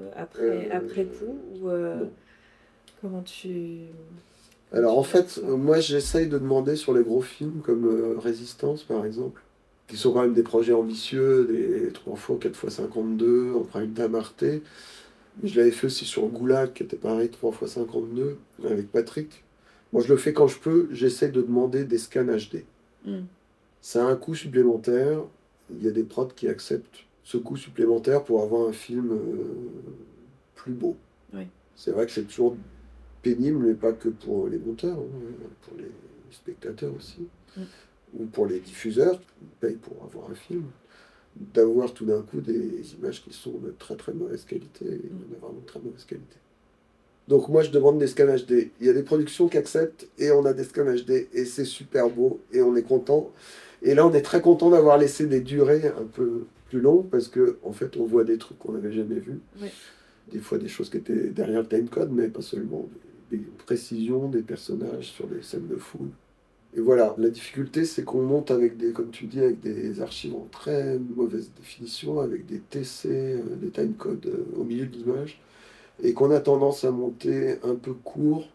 [0.00, 1.70] euh, après, après coup ou
[3.00, 3.86] comment tu
[4.72, 5.40] Alors en tu fait, ça?
[5.42, 9.42] moi j'essaye de demander sur les gros films comme Résistance par exemple,
[9.94, 13.92] qui sont quand même des projets ambitieux, des 3 x 4 x 52 en prime
[13.92, 14.44] time Arte.
[15.44, 19.44] Je l'avais fait aussi sur Goulag, qui était pareil, 3 x 52, avec Patrick.
[19.92, 22.64] Moi je le fais quand je peux, j'essaie de demander des scans HD.
[23.04, 23.20] Mm.
[23.80, 25.20] Ça a un coût supplémentaire,
[25.70, 29.44] il y a des prods qui acceptent ce coût supplémentaire pour avoir un film euh,
[30.56, 30.96] plus beau.
[31.32, 31.46] Oui.
[31.76, 32.56] C'est vrai que c'est toujours
[33.22, 35.92] pénible, mais pas que pour les monteurs, hein, pour les
[36.32, 37.62] spectateurs aussi, Mm.
[38.18, 40.64] Ou pour les diffuseurs qui payent pour avoir un film,
[41.36, 45.40] d'avoir tout d'un coup des images qui sont de très très mauvaise qualité, et a
[45.40, 46.36] vraiment de très mauvaise qualité.
[47.26, 48.70] Donc moi je demande des scans HD.
[48.80, 51.64] Il y a des productions qui acceptent et on a des scans HD et c'est
[51.64, 53.32] super beau et on est content.
[53.82, 57.28] Et là on est très content d'avoir laissé des durées un peu plus longues parce
[57.28, 59.40] que en fait on voit des trucs qu'on n'avait jamais vus.
[60.32, 62.88] Des fois des choses qui étaient derrière le timecode mais pas seulement.
[63.30, 66.10] Des, des précisions des personnages sur des scènes de foule.
[66.76, 70.34] Et voilà, la difficulté c'est qu'on monte avec des, comme tu dis, avec des archives
[70.34, 75.40] en très mauvaise définition, avec des TC, euh, des timecodes euh, au milieu de l'image
[76.02, 78.48] et qu'on a tendance à monter un peu court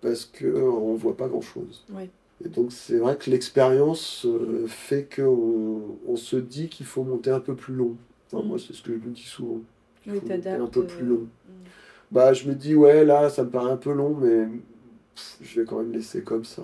[0.00, 1.86] parce qu'on ne voit pas grand-chose.
[1.88, 2.10] Ouais.
[2.44, 7.30] Et donc c'est vrai que l'expérience euh, fait qu'on on se dit qu'il faut monter
[7.30, 7.96] un peu plus long.
[8.32, 8.48] Enfin, Mm.
[8.48, 9.60] Moi c'est ce que je me dis souvent.
[10.06, 11.28] Il Oui, faut monter un peu plus euh, long.
[11.46, 11.70] mm.
[12.10, 14.46] Bah je me dis ouais là ça me paraît un peu long mais
[15.14, 16.62] pff, je vais quand même laisser comme ça.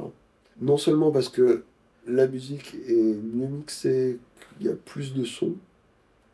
[0.61, 1.63] Non seulement parce que
[2.07, 4.19] la musique est mieux mixée,
[4.59, 5.55] qu'il y a plus de sons,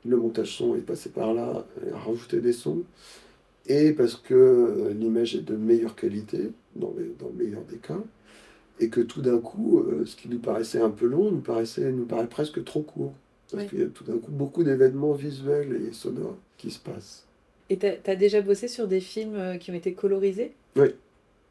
[0.05, 2.83] le montage son est passé par là, a rajouté des sons,
[3.67, 7.77] et parce que euh, l'image est de meilleure qualité, dans, les- dans le meilleur des
[7.79, 8.01] cas,
[8.81, 11.91] et que tout d'un coup, euh, ce qui nous paraissait un peu long nous, paraissait,
[11.93, 13.13] nous paraît presque trop court.
[13.51, 13.69] Parce Oui.
[13.69, 17.27] qu'il y a tout d'un coup beaucoup d'événements visuels et sonores qui se passent.
[17.69, 20.53] Et t'as as déjà bossé sur des films euh, qui ont été colorisés?
[20.77, 20.89] Oui.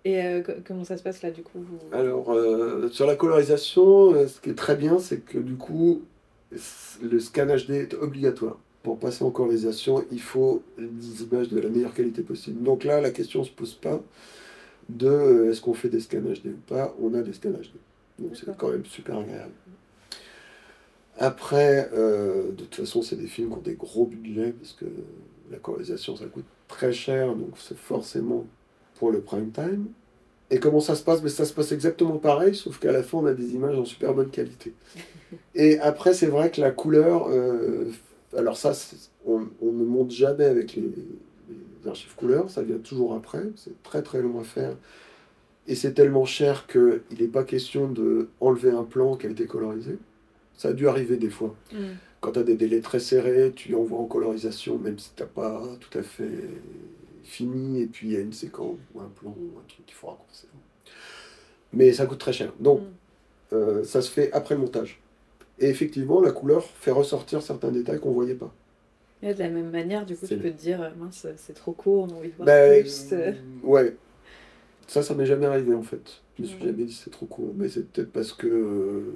[0.04, 3.16] Et euh, co- comment ça se passe là du coup vous- Alors, euh, sur la
[3.16, 6.02] colorisation, euh, ce qui est très bien, c'est que du coup,
[7.02, 8.58] le scan HD est obligatoire.
[8.84, 12.64] Pour passer en colorisation, il faut des images de la meilleure qualité possible.
[12.64, 14.02] Donc là, la question ne se pose pas
[14.90, 16.96] de est-ce qu'on fait des scans HD ou pas?
[17.00, 17.70] On a des scans HD.
[18.18, 19.52] Donc c'est quand même super agréable.
[21.20, 24.86] Après, de toute façon, c'est des films qui ont des gros budgets parce que
[25.52, 27.36] la colorisation, ça coûte très cher.
[27.36, 28.46] Donc c'est forcément
[29.02, 29.88] pour le prime time.
[30.52, 31.24] Et comment ça se passe?
[31.24, 33.84] Mais ça se passe exactement pareil, sauf qu'à la fin, on a des images en
[33.84, 34.74] super bonne qualité.
[35.56, 37.90] Et après, c'est vrai que la couleur, euh,
[38.38, 38.74] alors ça,
[39.26, 43.82] on, on ne monte jamais avec les, les archives couleurs, ça vient toujours après, c'est
[43.82, 44.76] très très long à faire.
[45.68, 49.48] Et c'est tellement cher qu'il n'est pas question de enlever un plan qui a été
[49.48, 49.98] colorisé.
[50.56, 51.56] Ça a dû arriver des fois.
[51.74, 51.78] Mm.
[52.20, 55.28] Quand tu as des délais très serrés, tu envoies en colorisation, même si tu n'as
[55.28, 56.30] pas tout à fait
[57.32, 59.96] fini, et puis il y a une séquence ou un plan ou un truc qu'il
[59.96, 60.50] faut raccourcir.
[61.74, 62.52] Mais ça coûte très cher.
[62.60, 63.56] Donc, Mm.
[63.56, 65.00] euh, ça se fait après le montage.
[65.60, 68.54] Et effectivement, la couleur fait ressortir certains détails qu'on ne voyait pas.
[69.24, 71.72] Et de la même manière, du coup, tu peux te dire, euh, mince, c'est trop
[71.74, 73.10] court, on a envie de voir Ben, plus.
[73.14, 73.34] euh.
[73.64, 73.96] ouais.
[74.88, 76.22] Ça, ça m'est jamais arrivé en fait.
[76.38, 77.54] Je me suis jamais dit c'est trop court.
[77.56, 79.14] Mais c'est peut-être parce que euh,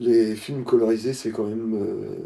[0.00, 1.74] les films colorisés, c'est quand même.
[1.74, 2.16] euh,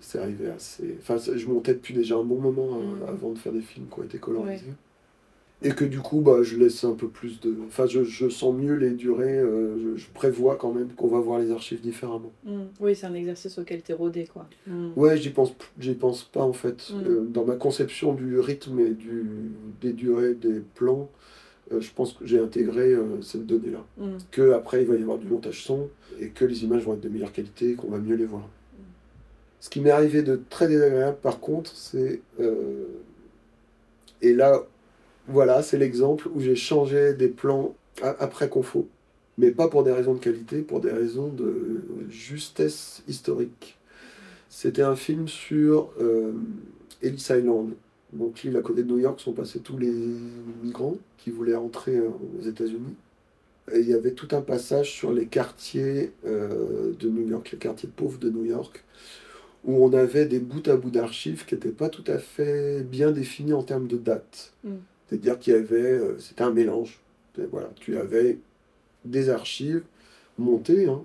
[0.00, 0.96] c'est arrivé assez.
[1.00, 3.08] Enfin, je montais depuis déjà un bon moment hein, Mm.
[3.08, 4.64] avant de faire des films qui ont été colorisés.
[5.62, 7.54] Et que du coup, bah, je laisse un peu plus de.
[7.66, 9.38] Enfin, je, je sens mieux les durées.
[9.38, 12.32] euh, je, je prévois quand même qu'on va voir les archives différemment.
[12.44, 12.62] Mm.
[12.80, 14.48] Oui, c'est un exercice auquel t'es rodé, quoi.
[14.66, 14.92] Mm.
[14.96, 16.90] Ouais, j'y pense, j'y pense pas en fait.
[16.90, 17.02] Mm.
[17.06, 19.26] Euh, dans ma conception du rythme et du,
[19.82, 21.10] des durées des plans,
[21.72, 23.84] euh, je pense que j'ai intégré euh, cette donnée-là.
[23.98, 24.18] Mm.
[24.30, 25.88] Que après il va y avoir du montage son
[26.20, 28.46] et que les images vont être de meilleure qualité et qu'on va mieux les voir.
[29.60, 32.20] Ce qui m'est arrivé de très désagréable par contre, c'est.
[32.40, 32.84] euh,
[34.22, 34.62] et là,
[35.28, 38.88] voilà, c'est l'exemple où j'ai changé des plans a- après confo.
[39.38, 43.78] Mais pas pour des raisons de qualité, pour des raisons de justesse historique.
[44.50, 45.90] C'était un film sur
[47.02, 47.70] Ellis Island.
[48.12, 49.92] Donc l'île à côté de New York sont passés tous les
[50.62, 52.96] migrants qui voulaient entrer euh, aux États-Unis.
[53.72, 57.58] Et il y avait tout un passage sur les quartiers euh, de New York, les
[57.58, 58.84] quartiers pauvres de New York,
[59.64, 63.12] où on avait des bouts à bout d'archives qui n'étaient pas tout à fait bien
[63.12, 64.52] définis en termes de date.
[64.64, 64.70] Mm.
[65.06, 67.00] C'est-à-dire qu'il y avait, euh, c'était un mélange.
[67.38, 68.38] Et voilà, tu avais
[69.04, 69.82] des archives
[70.36, 71.02] montées hein,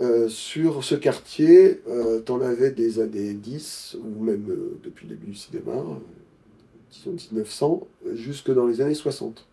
[0.00, 1.80] euh, sur ce quartier.
[2.24, 5.94] tu en avais des années 10, ou même euh, depuis le début du cinéma, euh,
[6.90, 9.46] disons 1900, euh, jusque dans les années 60.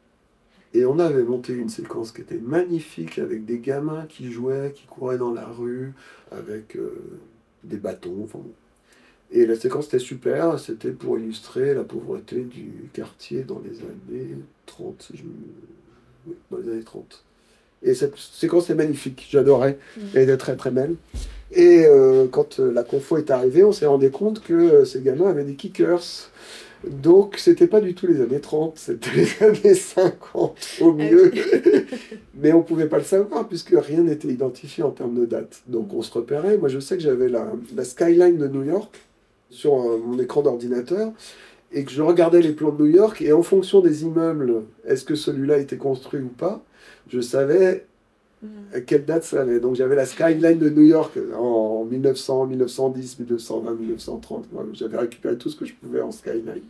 [0.74, 4.86] Et on avait monté une séquence qui était magnifique avec des gamins qui jouaient, qui
[4.86, 5.94] couraient dans la rue,
[6.32, 7.20] avec euh,
[7.64, 8.24] des bâtons.
[8.24, 8.40] enfin.
[9.32, 14.36] Et la séquence était super, c'était pour illustrer la pauvreté du quartier dans les années
[14.66, 15.30] 30, si je me...
[16.28, 17.24] oui, dans les années 30.
[17.84, 20.02] Et cette séquence est magnifique, j'adorais, Mm.
[20.16, 20.96] elle était très très belle.
[21.52, 25.02] Et euh, quand euh, la confo est arrivée, on s'est rendu compte que euh, ces
[25.02, 26.02] gamins avaient des kickers.
[26.86, 31.32] Donc c'était pas du tout les années 30, c'était les années 50 au mieux.
[32.40, 35.62] Mais on pouvait pas le savoir puisque rien n'était identifié en termes de date.
[35.68, 36.58] Donc on se repérait.
[36.58, 38.96] Moi je sais que j'avais la, la skyline de New York
[39.50, 41.12] sur mon écran d'ordinateur
[41.72, 45.04] et que je regardais les plans de New York et en fonction des immeubles, est-ce
[45.04, 46.64] que celui-là été construit ou pas,
[47.10, 47.86] je savais
[48.74, 49.60] à quelle date ça allait.
[49.60, 54.54] Donc j'avais la skyline de New York en 1900, 1910, 1920, 1930.
[54.54, 56.62] Moi, J'avais récupéré tout ce que je pouvais en skyline.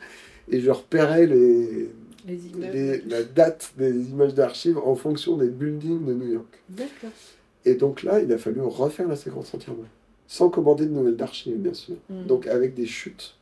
[0.50, 1.90] Et je repérais les,
[2.26, 6.64] Les la date des images d'archives en fonction des buildings de New York.
[6.70, 7.12] D'accord.
[7.66, 9.84] Et donc là, il a fallu refaire la séquence entièrement.
[10.28, 11.96] Sans commander de nouvelles d'archives, bien sûr.
[12.10, 12.26] Mm.
[12.26, 13.36] Donc avec des chutes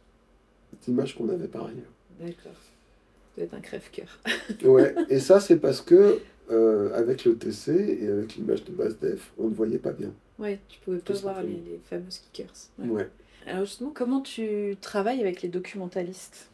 [0.83, 1.91] d'images qu'on avait par ailleurs.
[2.19, 2.53] D'accord.
[2.53, 4.19] Ça doit être un crève-cœur.
[4.63, 6.19] Ouais, et ça, c'est parce que
[6.51, 10.11] euh, avec le TC et avec l'image de base def, on ne voyait pas bien.
[10.39, 12.51] Ouais, tu pouvais pas voir les, les fameux kickers.
[12.79, 12.87] Ouais.
[12.89, 13.09] Ouais.
[13.47, 16.49] Alors justement, comment tu travailles avec les documentalistes?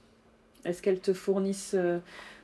[0.66, 1.98] Est-ce qu'elles te fournissent euh,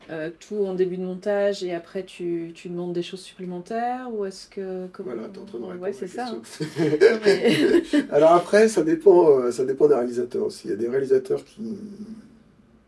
[0.10, 4.26] euh, tout en début de montage et après tu, tu demandes des choses supplémentaires ou
[4.26, 5.12] est-ce que comment...
[5.14, 6.28] Voilà, t'es en train de répondre Ouais, à c'est ça.
[6.30, 6.40] hein.
[6.40, 6.66] question.
[7.12, 10.68] Non, mais- Alors après, ça dépend, euh, ça dépend des réalisateurs aussi.
[10.68, 11.78] Il y a des réalisateurs qui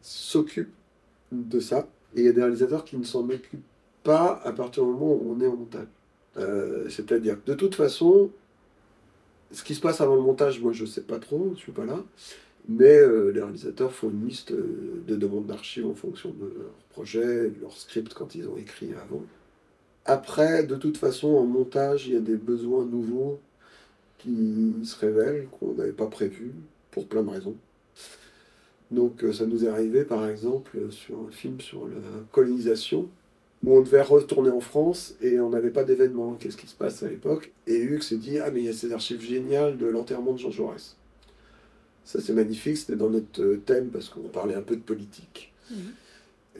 [0.02, 0.74] s'occupent
[1.32, 3.64] de ça Et il y a des réalisateurs qui ne s'en occupent
[4.16, 5.88] à partir du moment où on est en montage.
[6.38, 8.30] Euh, C'est-à-dire que de toute façon,
[9.52, 11.86] ce qui se passe avant le montage, moi je sais pas trop, je suis pas
[11.86, 12.04] là.
[12.68, 16.74] Mais euh, les réalisateurs font une liste euh, de demandes d'archives en fonction de leur
[16.92, 19.24] projet, de leur script quand ils ont écrit avant.
[20.06, 23.40] Après, de toute façon, en montage, il y a des besoins nouveaux
[24.20, 26.54] qui se révèlent, qu'on n'avait pas prévus,
[26.92, 27.56] pour plein de raisons.
[28.92, 31.96] Donc ça nous est arrivé, par exemple, sur un film sur la
[32.32, 33.08] colonisation,
[33.64, 36.36] où on devait retourner en France et on n'avait pas d'événement.
[36.40, 37.52] Qu'est-ce qui se passe à l'époque?
[37.68, 40.40] Et Hugues s'est dit, ah mais il y a ces archives géniales de l'enterrement de
[40.40, 40.96] Jean Jaurès.
[42.06, 45.54] Ça c'est magnifique, c'était dans notre euh, thème parce qu'on parlait un peu de politique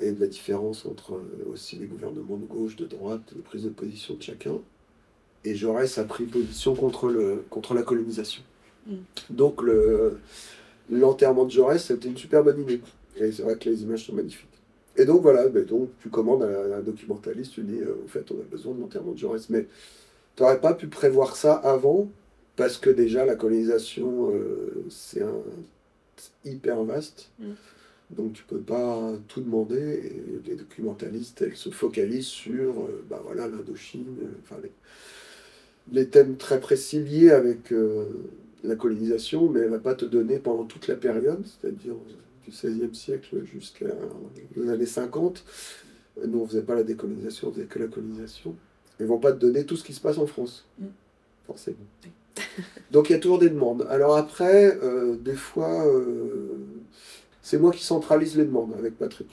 [0.02, 3.64] et de la différence entre euh, aussi les gouvernements de gauche, de droite, les prises
[3.64, 4.60] de position de chacun.
[5.46, 8.44] Et Jaurès a pris position contre, le, contre la colonisation.
[8.88, 8.96] Mm.
[9.30, 10.20] Donc le,
[10.92, 12.82] l'enterrement de Jaurès, c'était une super bonne idée.
[13.16, 14.49] Et c'est vrai que les images sont magnifiques.
[15.00, 18.30] Et donc voilà, ben donc tu commandes à un documentaliste, tu dis, euh, en fait,
[18.32, 19.50] on a besoin de l'enterrement de Jaurès.
[19.50, 19.66] Mais
[20.36, 22.10] tu n'aurais pas pu prévoir ça avant,
[22.58, 25.42] parce que déjà, la colonisation, euh, c'est un
[26.44, 27.30] hyper vaste.
[27.40, 27.52] Mm.
[28.12, 29.78] Donc tu peux pas tout demander.
[29.78, 34.72] Et les documentalistes, elles se focalisent sur euh, bah voilà, l'Indochine, euh, enfin les,
[35.98, 37.74] les thèmes très précis liés avec
[38.66, 41.96] la colonisation, mais elle va pas te donner pendant toute la période, c'est-à-dire
[42.50, 43.86] du XVIe siècle jusqu'à
[44.56, 45.44] les années 50.
[46.28, 48.56] Nous, on faisait pas la décolonisation, on faisait que la colonisation.
[49.00, 50.86] Ils vont pas te donner tout ce qui se passe en France, Mm.
[51.48, 51.78] forcément.
[52.92, 53.86] Donc il y a toujours des demandes.
[53.90, 56.58] Alors après, euh, des fois, euh,
[57.42, 59.30] c'est moi qui centralise les demandes avec Patrick.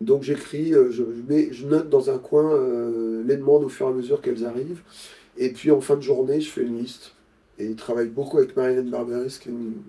[0.00, 2.58] Donc j'écris, euh, je, je mets- je note dans un coin
[3.24, 4.82] les demandes au fur et à mesure qu'elles arrivent.
[5.38, 7.14] Et puis en fin de journée, je fais une liste.
[7.58, 9.82] Et il travaille beaucoup avec Marilyn Barberis, qui est une-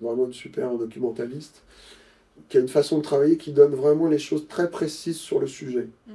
[0.00, 1.62] vraiment une super documentaliste,
[2.48, 5.46] qui a une façon de travailler qui donne vraiment les choses très précises sur le
[5.46, 5.88] sujet.
[6.06, 6.12] Mm.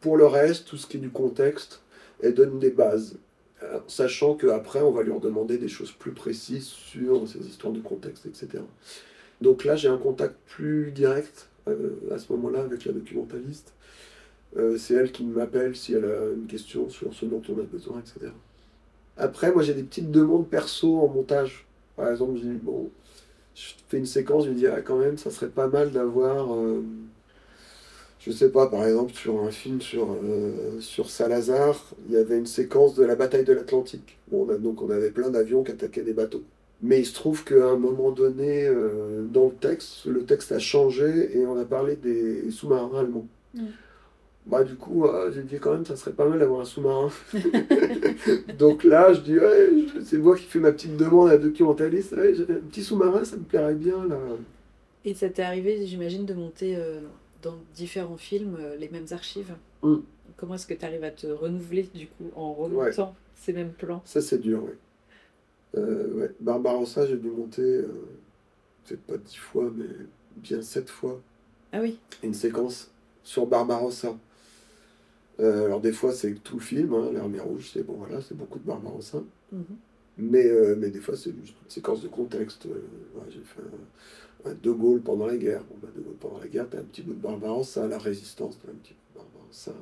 [0.00, 1.82] Pour le reste, tout ce qui est du contexte,
[2.22, 3.18] elle donne des bases.
[3.88, 8.24] Sachant qu'après, on va lui redemander des choses plus précises sur ces histoires de contexte,
[8.24, 8.62] etc.
[9.42, 13.74] Donc là, j'ai un contact plus direct euh, à ce moment-là avec la documentaliste.
[14.56, 17.62] Euh, c'est elle qui m'appelle si elle a une question sur ce dont on a
[17.62, 18.32] besoin, etc.
[19.16, 21.66] Après, moi, j'ai des petites demandes perso en montage.
[21.96, 22.90] Par exemple, je dis, bon,
[23.60, 26.54] je fais une séquence, je me dis, ah, quand même, ça serait pas mal d'avoir,
[26.54, 26.82] euh,
[28.18, 32.38] je sais pas, par exemple, sur un film sur, euh, sur Salazar, il y avait
[32.38, 34.18] une séquence de la bataille de l'Atlantique.
[34.30, 36.42] Donc, on avait plein d'avions qui attaquaient des bateaux.
[36.82, 40.58] Mais il se trouve qu'à un moment donné, euh, dans le texte, le texte a
[40.58, 43.26] changé et on a parlé des sous-marins allemands.
[43.52, 43.66] Mm.
[44.46, 47.10] Bah, du coup, euh, j'ai dit quand même, ça serait pas mal d'avoir un sous-marin.
[48.58, 49.70] Donc là, je dis, ouais,
[50.04, 52.12] c'est moi qui fais ma petite demande à la documentaliste.
[52.12, 54.18] Ouais, un petit sous-marin, ça me plairait bien là.
[55.04, 57.00] Et ça t'est arrivé, j'imagine, de monter euh,
[57.42, 59.54] dans différents films euh, les mêmes archives?
[59.82, 59.96] Mm.
[60.36, 64.02] Comment est-ce que tu arrives à te renouveler du coup en remontant ces mêmes plans?
[64.04, 64.72] Ça, c'est dur, oui.
[65.76, 66.30] Euh, ouais.
[66.40, 67.82] Barbarossa, j'ai dû monter,
[68.84, 69.86] peut-être pas dix fois, mais
[70.36, 71.20] bien sept fois,
[71.72, 72.90] Ah oui, une séquence
[73.22, 74.16] sur Barbarossa.
[75.40, 78.36] Euh, alors, des fois, c'est tout le film, hein, l'armée rouge, c'est bon, voilà, c'est
[78.36, 79.22] beaucoup de Barbarossa.
[79.52, 79.64] Mhm.
[80.18, 82.66] Mais, euh, mais des fois, c'est juste une séquence de contexte.
[82.66, 82.82] Euh,
[83.14, 83.62] ouais, j'ai fait
[84.44, 85.64] un, un De Gaulle pendant la guerre.
[85.64, 88.58] Bon, bah, de Gaulle pendant la guerre, t'as un petit bout de Barbarossa, la résistance,
[88.62, 89.72] t'as un petit bout de Barbarossa.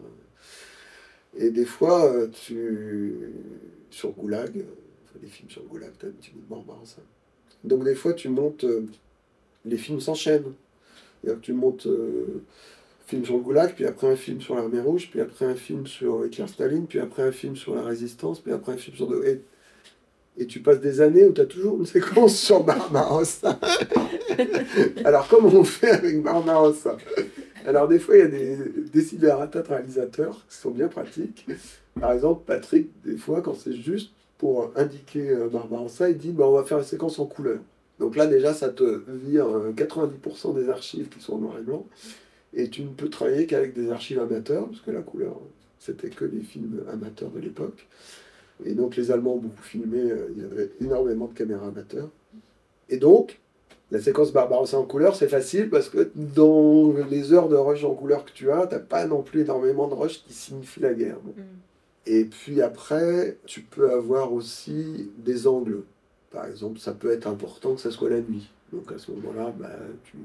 [1.37, 3.33] Et des fois, tu...
[3.91, 4.65] sur Goulag,
[5.05, 7.03] enfin, les films sur Goulag, t'as un petit bout de Barbarossa.
[7.65, 8.65] Donc des fois, tu montes...
[9.65, 10.55] les films s'enchaînent.
[11.21, 12.43] C'est-à-dire que tu montes euh,
[13.09, 15.87] film sur le Goulag, puis après un film sur l'armée rouge, puis après un film
[15.87, 19.25] sur Hitler-Staline, puis après un film sur la résistance, puis après un film sur...
[19.25, 19.41] Et,
[20.37, 23.59] et tu passes des années où tu as toujours une séquence sur Barbarossa.
[25.05, 26.99] Alors, comment on fait avec Barbarossa
[27.67, 28.57] Alors, des fois, il y a des
[28.93, 31.47] désidératas de réalisateurs qui sont bien pratiques.
[31.99, 36.45] Par exemple, Patrick, des fois, quand c'est juste pour indiquer euh, Barbarossa, il dit bah,
[36.47, 37.59] on va faire la séquence en couleur.
[37.99, 41.63] Donc là, déjà, ça te vire euh, 90% des archives qui sont en noir et
[41.63, 41.87] blanc.
[42.55, 45.39] Et tu ne peux travailler qu'avec des archives amateurs, parce que la couleur,
[45.79, 47.87] c'était que des films amateurs de l'époque.
[48.65, 52.09] Et donc les Allemands ont beaucoup filmé, euh, il y avait énormément de caméras amateurs.
[52.89, 53.39] Et donc,
[53.91, 57.95] la séquence Barbarossa en couleur, c'est facile parce que dans les heures de rush en
[57.95, 61.19] couleur que tu as, t'as pas non plus énormément de rush qui signifie la guerre.
[61.23, 61.35] Bon.
[62.07, 65.83] Et puis après, tu peux avoir aussi des angles.
[66.31, 68.51] Par exemple, ça peut être important que ça soit la nuit.
[68.73, 69.71] Donc à ce moment-là, bah,
[70.05, 70.17] tu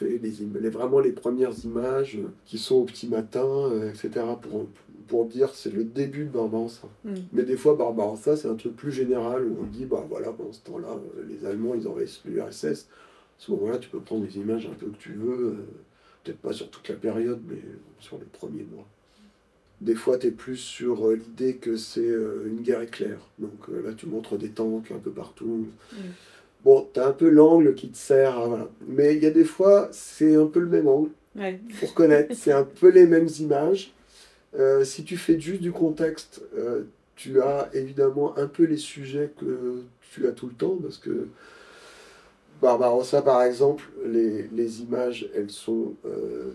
[0.00, 4.24] les, les- vraiment les premières images qui sont au petit matin, euh, etc.
[4.42, 4.66] pour,
[5.08, 6.88] pour dire c'est le début de Barbarossa.
[7.04, 7.14] Mm.
[7.32, 10.52] Mais des fois, Barbarossa, c'est un truc plus général où on dit, bah voilà, pendant
[10.52, 10.88] ce temps-là,
[11.18, 12.64] euh, les Allemands, ils envahissent l'URSS.
[12.64, 15.46] À ce moment-là, tu peux prendre les images un peu que tu veux.
[15.48, 15.54] euh,
[16.24, 17.58] peut-être pas sur toute la période, mais
[18.00, 18.84] sur les premiers mois.
[19.80, 23.18] Des fois, tu es plus sur euh, l'idée que c'est euh, une guerre éclair.
[23.38, 25.66] Donc euh, là, tu montres des tanks un peu partout.
[26.66, 28.36] Bon, tu as un peu l'angle qui te sert.
[28.36, 28.68] à- voilà.
[28.88, 31.10] Mais il y a des fois, c'est un peu le même angle.
[31.36, 31.60] Ouais.
[31.74, 33.92] Faut reconnaître, c'est un peu les mêmes images.
[34.58, 36.82] Euh, si tu fais juste du contexte, euh,
[37.14, 41.28] tu as évidemment un peu les sujets que tu as tout le temps, parce que
[42.60, 46.50] Barbarossa, par exemple, les, les images, elles sont euh,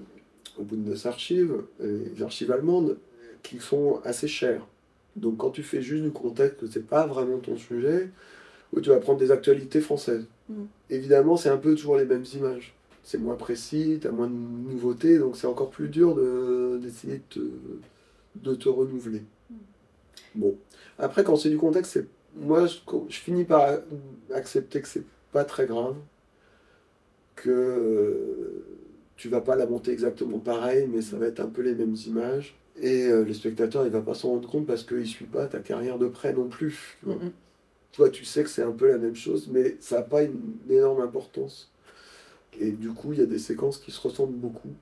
[0.60, 2.98] au Bundesarchiv, les archives allemandes,
[3.44, 4.66] qui sont assez chères.
[5.16, 8.10] Donc quand tu fais juste du contexte, que c'est pas vraiment ton sujet,
[8.74, 10.26] ou tu vas prendre des actualités françaises.
[10.50, 10.64] Mm.
[10.90, 12.74] Évidemment, c'est un peu toujours les mêmes images.
[13.04, 17.16] C'est moins précis, tu as moins de nouveautés, donc c'est encore plus dur de- d'essayer
[17.18, 17.40] de, te,
[18.36, 19.24] de te renouveler.
[20.36, 20.56] Bon.
[21.00, 22.78] Après, quand c'est du contexte, c'est moi, je,
[23.10, 23.80] je finis par
[24.34, 25.04] accepter que c'est
[25.34, 25.96] pas très grave,
[27.36, 28.64] que euh,
[29.18, 31.96] tu vas pas la monter exactement pareil, mais ça va être un peu les mêmes
[32.08, 32.56] images.
[32.82, 35.60] Et euh, le spectateur, il va pas s'en rendre compte parce qu'il suit pas ta
[35.60, 36.98] carrière de près non plus.
[37.02, 37.18] tu vois.
[37.92, 40.56] Toi, tu sais que c'est un peu la même chose, mais ça n'a pas une
[40.70, 41.72] énorme importance.
[42.60, 44.74] Et du coup, il y a des séquences qui se ressemblent beaucoup.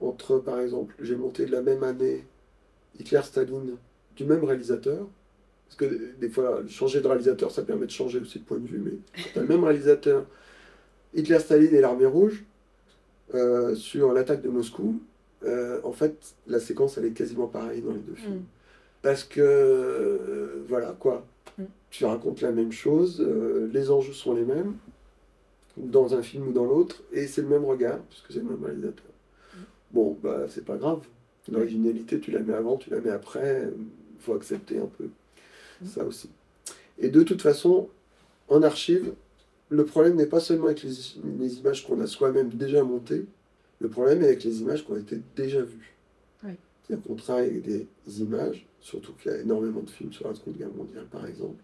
[0.00, 2.24] Entre, par exemple, j'ai monté de la même année
[2.98, 3.76] Hitler-Staline
[4.16, 5.06] du même réalisateur.
[5.66, 8.66] Parce que des fois, changer de réalisateur, ça permet de changer aussi de point de
[8.66, 8.92] vue, mais
[9.32, 10.26] tu as le même réalisateur,
[11.14, 12.44] Hitler-Staline et l'armée rouge,
[13.34, 15.00] euh, sur l'attaque de Moscou.
[15.44, 18.36] Euh, en fait, la séquence, elle est quasiment pareille dans les deux films.
[18.36, 18.44] Mm.
[19.02, 21.26] Parce que, euh, voilà, quoi.
[21.94, 21.98] Mm.
[21.98, 24.74] Tu racontes la même chose, euh, les enjeux sont les mêmes,
[25.76, 28.64] dans un film ou dans l'autre, et c'est le même regard, puisque c'est le même
[28.64, 29.06] réalisateur.
[29.92, 31.00] Bon, bah, c'est pas grave.
[31.50, 35.08] L'originalité, tu la mets avant, tu la mets après, il faut accepter un peu
[35.84, 36.30] ça aussi.
[36.98, 37.88] Et de toute façon,
[38.48, 39.12] en archive,
[39.68, 40.92] le problème n'est pas seulement avec les,
[41.38, 43.26] les images qu'on a soi-même déjà montées,
[43.80, 45.94] le problème est avec les images qui ont été déjà vues.
[46.44, 46.52] Oui.
[46.82, 47.86] C'est-à-dire qu'on travaille avec des
[48.20, 51.56] images, surtout qu'il y a énormément de films sur la Seconde Guerre mondiale, par exemple.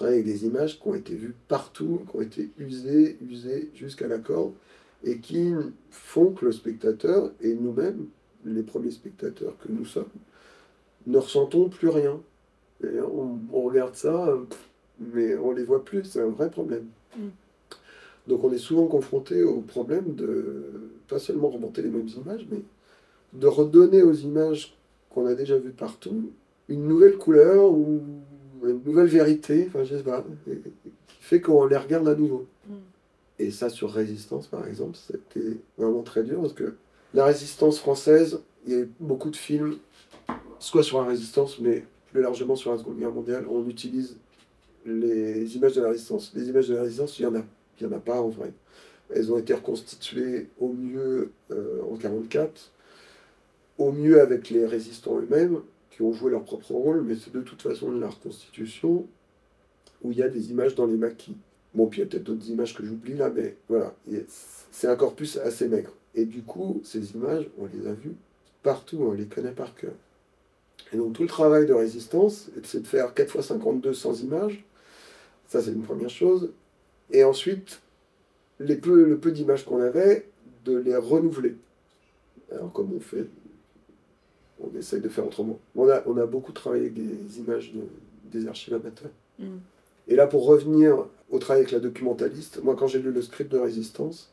[0.00, 4.08] Travaille avec des images qui ont été vues partout, qui ont été usées, usées jusqu'à
[4.08, 4.54] la corde,
[5.04, 5.52] et qui
[5.90, 8.06] font que le spectateur, et nous-mêmes,
[8.46, 10.08] les premiers spectateurs que nous sommes,
[11.06, 12.18] ne ressentons plus rien.
[12.82, 14.34] Et on, on regarde ça,
[14.98, 16.86] mais on les voit plus, c'est un vrai problème.
[17.14, 17.28] Mm.
[18.26, 20.64] Donc on est souvent confronté au problème de
[21.08, 22.62] pas seulement remonter les mêmes images, mais
[23.34, 24.78] de redonner aux images
[25.10, 26.32] qu'on a déjà vues partout
[26.70, 28.00] une nouvelle couleur ou
[28.64, 32.46] une nouvelle vérité, enfin je sais pas, qui fait qu'on les regarde à nouveau.
[32.68, 32.74] Mm.
[33.38, 36.74] Et ça sur Résistance par exemple, c'était vraiment très dur parce que
[37.14, 39.76] la Résistance française, il y a eu beaucoup de films,
[40.58, 44.16] soit sur la Résistance, mais plus largement sur la Seconde Guerre mondiale, on utilise
[44.86, 46.32] les images de la Résistance.
[46.34, 47.44] Les images de la Résistance, il n'y en, a-
[47.80, 48.52] il y en a pas en vrai.
[49.14, 52.70] Elles ont été reconstituées au mieux euh, en 1944,
[53.78, 55.60] au mieux avec les résistants eux-mêmes,
[56.02, 59.06] ont joué leur propre rôle, mais c'est de toute façon de la reconstitution
[60.02, 61.36] où il y a des images dans les maquis.
[61.74, 63.94] Bon, puis il y a peut-être d'autres images que j'oublie là, mais voilà,
[64.70, 65.92] c'est un corpus assez maigre.
[66.14, 68.16] Et du coup, ces images, on les a vues
[68.62, 69.94] partout, on les connaît par cœur.
[70.92, 74.64] Et donc tout le travail de résistance, c'est de faire 4 x 52 sans images.
[75.46, 76.52] Ça, c'est une première chose.
[77.10, 77.80] Et ensuite,
[78.58, 80.28] les peu, le peu d'images qu'on avait,
[80.64, 81.56] de les renouveler.
[82.50, 83.26] Alors, comme on fait,
[84.60, 85.58] on essaye de faire autrement.
[85.76, 87.80] On a, on a beaucoup travaillé avec des images de-
[88.38, 89.10] des archives amateurs.
[89.38, 89.44] Mm.
[90.08, 93.50] Et là, pour revenir au travail avec la documentaliste, moi, quand j'ai lu le script
[93.52, 94.32] de Résistance,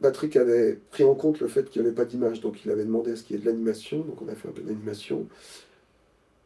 [0.00, 2.84] Patrick avait pris en compte le fait qu'il n'y avait pas d'image, donc il avait
[2.84, 5.26] demandé à ce qu'il y ait de l'animation, donc on a fait un peu d'animation.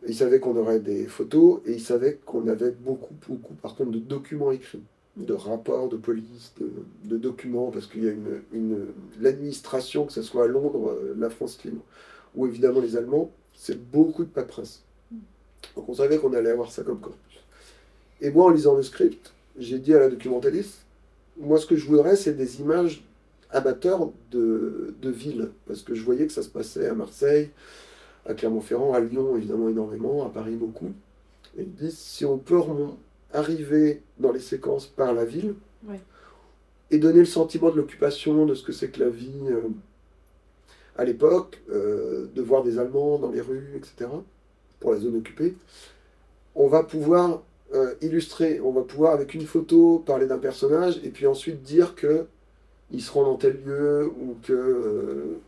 [0.09, 3.91] Il savait qu'on aurait des photos et il savait qu'on avait beaucoup, beaucoup, par contre,
[3.91, 4.83] de documents écrits,
[5.17, 6.71] de rapports de police, de,
[7.05, 8.87] de documents, parce qu'il y a une, une-
[9.21, 11.83] l'administration, que ce soit à Londres, euh, la France libre,
[12.35, 14.83] ou évidemment les Allemands, c'est beaucoup de paperasse.
[15.77, 17.39] Donc on savait qu'on allait avoir ça comme corpus.
[18.21, 20.79] Et moi, en lisant le script, j'ai dit à la documentaliste,
[21.39, 23.05] moi ce que je voudrais, c'est des images
[23.51, 27.51] amateurs de, de villes, parce que je voyais que ça se passait à Marseille,
[28.27, 30.93] à Clermont-Ferrand, à Lyon évidemment énormément, à Paris beaucoup.
[31.59, 32.61] Et ils disent, si on peut
[33.33, 35.55] arriver dans les séquences par la ville,
[35.89, 36.01] Ouais.
[36.93, 39.63] et donner le sentiment de l'occupation, de ce que c'est que la vie euh,
[40.97, 44.11] à l'époque, euh, de voir des Allemands dans les rues, etc.,
[44.81, 45.55] pour la zone occupée,
[46.55, 51.11] on va pouvoir euh, illustrer, on va pouvoir avec une photo parler d'un personnage, et
[51.11, 52.27] puis ensuite dire que
[52.91, 55.41] ils seront dans tel lieu, ou que euh,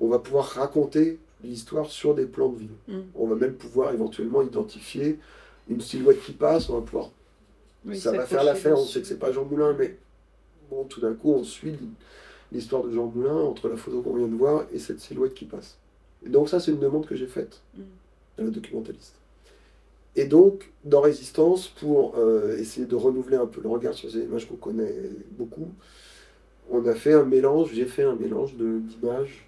[0.00, 2.76] on va pouvoir raconter l'histoire sur des plans de ville.
[2.88, 3.00] Mm.
[3.14, 5.20] On va même pouvoir éventuellement identifier
[5.68, 7.10] une silhouette qui passe, on va pouvoir
[7.86, 9.96] Oui, ça va faire l'affaire, on sait que c'est pas Jean Moulin, mais
[10.68, 11.78] bon, tout d'un coup, on suit
[12.54, 15.44] l'histoire de Jean Moulin entre la photo qu'on vient de voir et cette silhouette qui
[15.44, 15.76] passe.
[16.24, 17.82] Et donc ça, c'est une demande que j'ai faite Mm.
[18.38, 19.14] à la documentaliste.
[20.16, 24.20] Et donc, dans Résistance, pour euh, essayer de renouveler un peu le regard sur ces
[24.20, 24.94] images qu'on connaît
[25.32, 25.68] beaucoup,
[26.70, 29.46] on a fait un mélange, j'ai fait un mélange d'images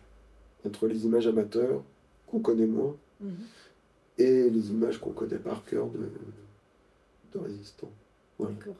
[0.66, 1.82] entre les images amateurs,
[2.26, 3.30] qu'on connaît moins, Mhm.
[4.18, 6.00] et les images qu'on connaît par cœur de,
[7.32, 7.88] de Résistance.
[8.38, 8.54] Voilà.
[8.54, 8.74] D'accord.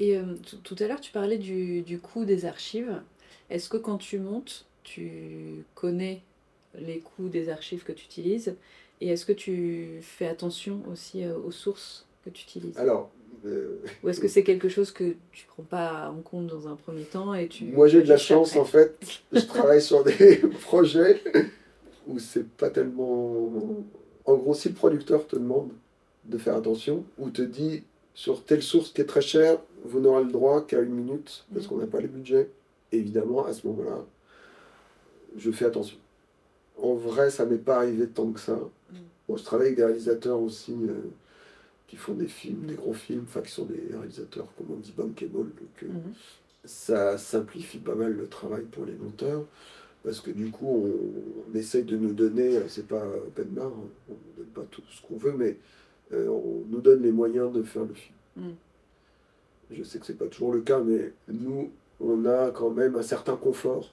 [0.00, 0.22] Et euh,
[0.64, 3.00] tout- à l'heure, tu parlais du, du coût des archives.
[3.50, 6.22] Est-ce que quand tu montes, tu connais
[6.74, 8.56] les coûts des archives que tu utilises?
[9.02, 12.78] Et est-ce que tu fais attention aussi euh, aux sources que tu utilises?
[12.78, 13.10] Alors,
[13.44, 16.76] euh, Ou est-ce que c'est quelque chose que tu prends pas en compte dans un
[16.76, 18.60] premier temps et tu Moi, j'ai de la chance, après?
[18.60, 19.22] en fait.
[19.32, 21.22] Je travaille sur des projets
[22.06, 23.50] où c'est pas tellement.
[24.24, 25.70] En gros, si le producteur te demande
[26.24, 27.82] de faire attention, ou te dit
[28.14, 31.66] sur telle source qui est très chère, vous n'aurez le droit qu'à une minute parce
[31.66, 32.50] qu'on n'a pas les budgets,
[32.92, 34.04] évidemment, à ce moment-là,
[35.36, 35.96] je fais attention.
[36.82, 38.58] En vrai, ça m'est pas arrivé tant que ça.
[39.28, 40.94] Bon, je travaille avec des réalisateurs aussi euh,
[41.86, 44.92] qui font des films, des gros films, enfin qui sont des réalisateurs, comme on dit,
[44.96, 45.32] bankable.
[45.32, 46.12] Donc, euh, Mhm.
[46.64, 49.44] ça simplifie pas mal le travail pour les monteurs
[50.02, 53.66] parce que du coup on, on essaye de nous donner, euh, c'est pas open bar,
[53.66, 55.58] hein, on ne donne pas tout ce qu'on veut, mais
[56.12, 58.14] euh, on nous donne les moyens de faire le film.
[58.36, 58.50] Mm.
[59.72, 63.02] Je sais que c'est pas toujours le cas, mais nous on a quand même un
[63.02, 63.92] certain confort.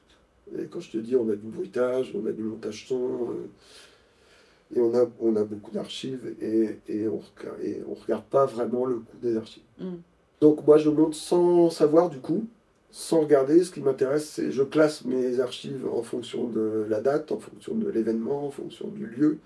[0.58, 4.76] Et quand je te dis on a du bruitage, on a du montage son, euh,
[4.76, 7.22] et on a, on a beaucoup d'archives et, et, on,
[7.64, 9.64] et on regarde pas vraiment le coût des archives.
[9.80, 9.96] Mm.
[10.42, 12.46] Donc moi je monte sans savoir du coup,
[12.92, 13.64] sans regarder.
[13.64, 17.76] Ce qui m'intéresse, c'est je classe mes archives en fonction de la date, en fonction
[17.76, 19.40] de l'événement, en fonction du lieu.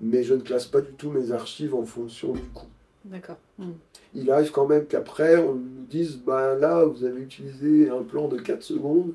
[0.00, 2.66] Mais je ne classe pas du tout mes archives en fonction du coût.
[3.04, 3.36] D'accord.
[3.58, 3.70] Mm.
[4.14, 8.28] Il arrive quand même qu'après on nous dise, bah là vous avez utilisé un plan
[8.28, 9.14] de 4 secondes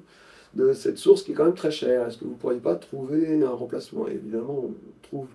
[0.55, 2.07] de cette source qui est quand même très chère.
[2.07, 4.07] Est-ce que vous ne pourriez pas trouver un remplacement?
[4.07, 5.27] Et Évidemment, on trouve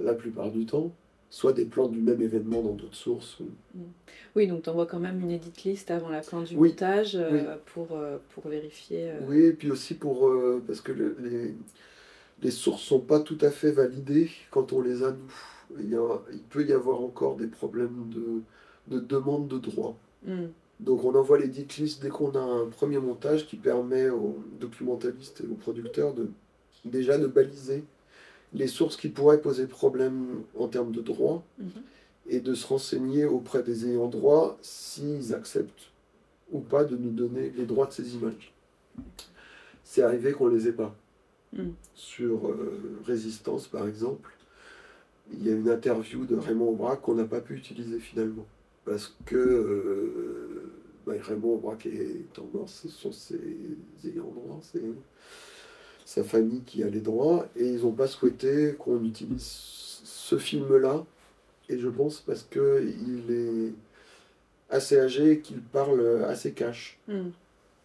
[0.00, 0.92] la plupart du temps
[1.32, 3.38] soit des plans du même événement dans d'autres sources.
[3.38, 3.78] ou-
[4.34, 6.70] Oui, donc tu envoies quand même une edit list avant la fin du Oui.
[6.70, 7.40] montage euh, Oui.
[7.66, 9.10] pour, euh, pour vérifier.
[9.12, 10.28] euh, Oui, et puis aussi pour
[10.66, 11.54] parce que le- les,
[12.42, 15.32] les sources sont pas tout à fait validées quand on les a nous.
[15.78, 18.42] Il, y a- il peut y avoir encore des problèmes de,
[18.94, 19.96] de demande de droit.
[20.26, 20.46] mm.
[20.80, 24.38] Donc on envoie les dit listes dès qu'on a un premier montage qui permet aux
[24.58, 26.28] documentalistes et aux producteurs de
[26.86, 27.84] déjà de baliser
[28.54, 31.68] les sources qui pourraient poser problème en termes de droit Mhm.
[32.28, 35.90] et de se renseigner auprès des ayants droit s'ils acceptent
[36.50, 38.52] ou pas de nous donner les droits de ces images.
[39.84, 40.94] C'est arrivé qu'on les ait pas.
[41.52, 41.70] Mm.
[41.94, 44.30] Sur euh, Résistance, par exemple,
[45.32, 48.46] il y a une interview de Raymond Aubrac qu'on n'a pas pu utiliser finalement.
[48.84, 50.72] Parce que euh,
[51.06, 53.38] bah, Raymond Aubrac est en mort, ce sont ses
[54.04, 54.82] ayants droit, c'est
[56.04, 61.04] sa famille qui a les droits, et ils n'ont pas souhaité qu'on utilise ce film-là.
[61.68, 63.72] Et je pense parce qu'il est
[64.70, 66.98] assez âgé et qu'il parle assez cash.
[67.06, 67.28] Mm.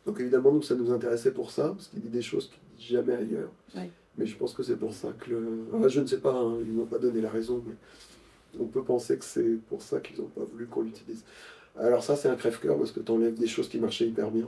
[0.05, 2.77] Donc évidemment, nous, ça nous intéressait pour ça, parce qu'il dit des choses qu'il ne
[2.77, 3.51] dit jamais ailleurs.
[3.75, 3.89] Ouais.
[4.18, 5.66] Mais je pense que c'est pour ça que le...
[5.74, 7.74] Enfin, je ne sais pas, hein, ils n'ont pas donné la raison, mais
[8.59, 11.24] on peut penser que c'est pour ça qu'ils n'ont pas voulu qu'on l'utilise.
[11.78, 14.47] Alors ça, c'est un crève-cœur, parce que tu enlèves des choses qui marchaient hyper bien,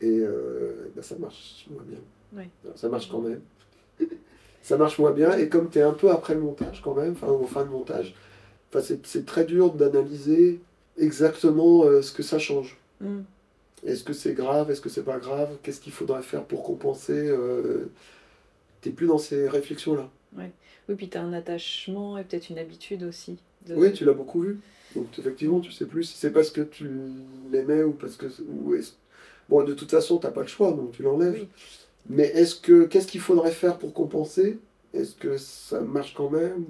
[0.00, 1.98] et euh, ben, ça marche moins bien.
[2.64, 3.40] Alors, ça marche quand même.
[4.62, 7.12] ça marche moins bien, et comme tu es un peu après le montage quand même,
[7.12, 8.14] enfin, au fin de montage,
[8.80, 10.60] c'est très dur d'analyser
[10.96, 12.78] exactement euh, ce que ça change.
[13.00, 13.20] Mm.
[13.86, 17.28] Est-ce que c'est grave Est-ce que c'est pas grave Qu'est-ce qu'il faudrait faire pour compenser
[17.28, 17.90] euh...
[18.80, 20.08] T'es plus dans ces réflexions-là.
[20.36, 23.36] Oui, puis tu as un attachement et peut-être une habitude aussi.
[23.66, 24.58] de- Oui, tu l'as beaucoup vu.
[24.96, 26.88] Donc effectivement, tu sais plus si c'est parce que tu
[27.50, 28.26] l'aimais ou parce que.
[28.40, 28.74] Ou
[29.48, 31.34] bon, de toute façon, t'as pas le choix, donc tu l'enlèves.
[31.40, 31.48] Oui.
[32.08, 34.58] Mais est-ce que qu'est-ce qu'il faudrait faire pour compenser?
[34.94, 36.64] Est-ce que ça marche quand même?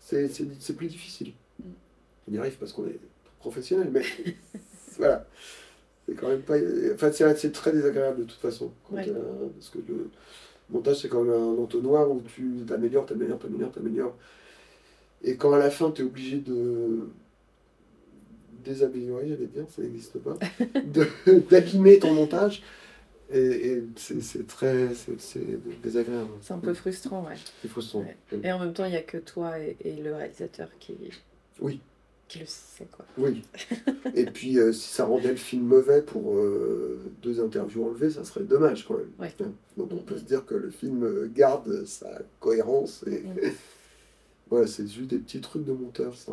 [0.00, 1.32] C'est plus difficile.
[1.60, 1.64] Mm.
[2.28, 2.98] On y arrive parce qu'on est
[3.38, 4.02] professionnel, mais
[4.98, 5.26] voilà.
[6.08, 6.56] C'est quand même pas.
[6.94, 8.72] Enfin, c'est c'est très désagréable de toute façon.
[8.88, 9.06] quand Ouais.
[9.54, 10.10] parce que le
[10.72, 14.16] montage, c'est même un entonnoir où tu t'améliores, t'améliores, t'améliores, t'améliores.
[15.22, 17.08] Et quand à la fin, tu es obligé de
[18.64, 20.36] désaméliorer, j'allais dire, ça n'existe pas,
[21.50, 22.62] d'abîmer ton montage,
[23.32, 26.28] et, et c'est très c'est c'est désagréable.
[26.42, 27.34] C'est un peu frustrant, ouais.
[27.62, 28.00] C'est frustrant.
[28.00, 28.16] Ouais.
[28.42, 30.94] Et en même temps, il n'y a que toi et, et le réalisateur qui,
[31.60, 31.80] Oui.
[32.32, 33.04] Qui le sait, quoi.
[33.18, 33.42] Oui.
[34.14, 38.24] Et puis, euh, si ça rendait le film mauvais pour euh, deux interviews enlevées, ça
[38.24, 39.10] serait dommage quand même.
[39.18, 39.34] Ouais.
[39.42, 39.52] Hein.
[39.76, 43.04] Donc on peut se dire que le film euh, garde sa cohérence.
[43.06, 43.20] Et...
[43.20, 43.52] Mm.
[44.50, 46.32] voilà, c'est juste des petits trucs de monteur, ça.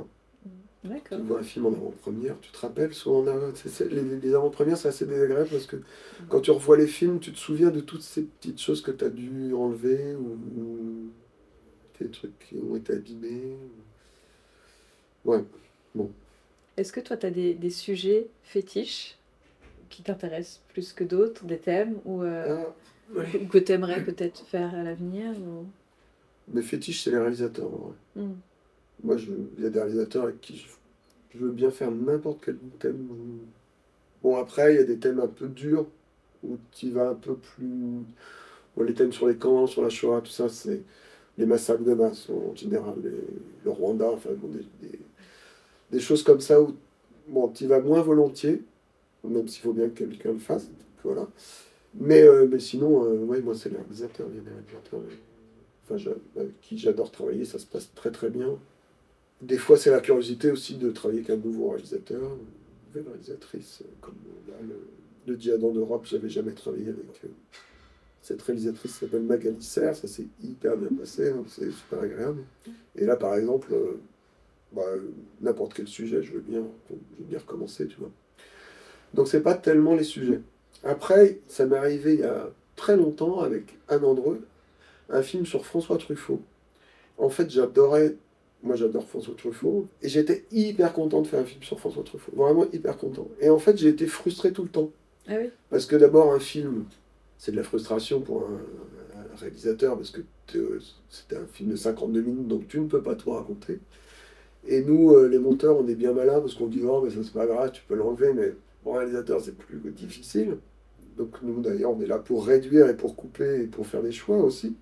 [0.85, 1.19] D'accord.
[1.19, 3.51] Tu vois un film en avant-première, tu te rappelles souvent, on a-
[3.89, 5.75] les, les avant-premières, c'est assez désagréable parce que
[6.29, 9.03] quand tu revois les films, tu te souviens de toutes ces petites choses que tu
[9.03, 11.09] as dû enlever ou, ou
[11.99, 13.57] des trucs qui ont été abîmés.
[15.25, 15.43] Ouais.
[16.77, 19.17] Est-ce que toi, tu as des, des sujets fétiches
[19.89, 23.41] qui t'intéressent plus que d'autres, des thèmes ou, euh, Ah, ouais.
[23.41, 25.65] ou que tu aimerais peut-être faire à l'avenir ou...
[26.53, 27.67] Mes fétiches, c'est les réalisateurs.
[27.67, 27.95] en vrai.
[28.15, 28.33] Hmm.
[29.03, 29.15] Moi,
[29.57, 30.67] il y a des réalisateurs avec qui je,
[31.33, 33.07] je veux bien faire n'importe quel thème.
[34.23, 35.85] Bon, après, il y a des thèmes un peu durs,
[36.43, 38.03] où tu vas un peu plus.
[38.75, 40.81] Bon, les thèmes sur les camps, sur la Shoah, tout ça, c'est
[41.37, 43.11] les massacres de masse en général, les-
[43.65, 44.98] le Rwanda, enfin, bon, des, des-
[45.91, 46.75] des choses comme ça où
[47.27, 48.61] bon, tu vas moins volontiers,
[49.23, 50.69] même s'il faut bien que quelqu'un le fasse.
[51.03, 51.27] Voilà.
[51.95, 54.27] Mais, euh, mais sinon, euh, ouais, moi, c'est les réalisateurs.
[54.31, 55.01] Il y a des réalisateurs
[55.91, 58.57] euh, avec qui j'adore travailler, ça se passe très très bien.
[59.41, 63.81] Des fois, c'est la curiosité aussi de travailler avec un nouveau réalisateur, une nouvelle réalisatrice,
[63.81, 64.15] euh, comme
[64.47, 64.75] là, le,
[65.25, 67.05] le Diadant d'Europe, j'avais jamais travaillé avec
[68.21, 72.43] cette réalisatrice s'appelle Magali Serre, ça s'est hyper bien passé, hein, c'est super agréable.
[72.95, 73.73] Et là, par exemple,
[74.73, 75.11] bah, euh,
[75.41, 78.11] n'importe quel sujet, je veux bien, je veux bien recommencer, tu vois.
[79.13, 80.41] Donc, c'est pas tellement les sujets.
[80.83, 84.41] Après, ça m'est arrivé il y a très longtemps avec Anne Andreux,
[85.09, 86.41] un film sur François Truffaut.
[87.17, 88.15] En fait, j'adorais,
[88.63, 92.31] moi j'adore François Truffaut, et j'étais hyper content de faire un film sur François Truffaut,
[92.35, 93.27] vraiment hyper content.
[93.41, 94.91] Et en fait, j'ai été frustré tout le temps.
[95.27, 96.85] Ah oui Parce que d'abord, un film,
[97.37, 98.61] c'est de la frustration pour un,
[99.33, 100.59] un réalisateur, parce que t'es-
[101.09, 103.79] c'était un film de 52 minutes, donc tu ne peux pas tout raconter.
[104.67, 107.17] Et nous, euh, les monteurs, on est bien malins, parce qu'on dit, oh, mais ça
[107.23, 108.53] c'est pas grave, tu peux l'enlever, mais
[108.83, 110.57] pour réalisateur, c'est plus difficile.
[111.17, 114.11] Donc nous, d'ailleurs, on est là pour réduire et pour couper et pour faire des
[114.11, 114.75] choix aussi.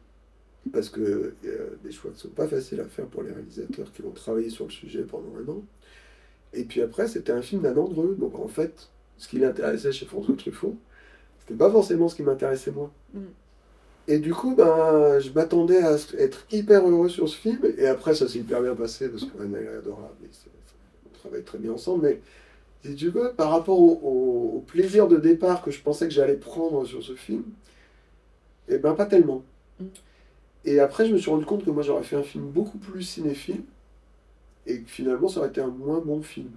[0.71, 4.01] Parce que a des choix ne sont pas faciles à faire pour les réalisateurs qui
[4.01, 5.63] vont travailler sur le sujet pendant un an.
[6.53, 8.15] Et puis après, c'était un film d'Anne Andreux.
[8.19, 10.77] Donc en fait, ce qui l'intéressait chez François Truffaut,
[11.39, 12.91] c'était pas forcément ce qui m'intéressait moi.
[13.13, 13.19] Mm.
[14.07, 17.59] Et du coup, ben, je m'attendais à être hyper heureux sur ce film.
[17.77, 20.15] Et après, ça s'est hyper bien passé parce elle est adorable.
[20.23, 20.27] Et
[21.05, 22.03] on travaille très bien ensemble.
[22.07, 22.21] Mais
[22.85, 26.13] si tu veux, par rapport au, au- au plaisir de départ que je pensais que
[26.13, 27.43] j'allais prendre sur ce film,
[28.69, 29.43] eh ben pas tellement.
[29.79, 29.85] Mm.
[30.65, 33.03] Et après, je me suis rendu compte que moi, j'aurais fait un film beaucoup plus
[33.03, 33.63] cinéphile.
[34.65, 36.49] Et que finalement, ça aurait été un moins bon film.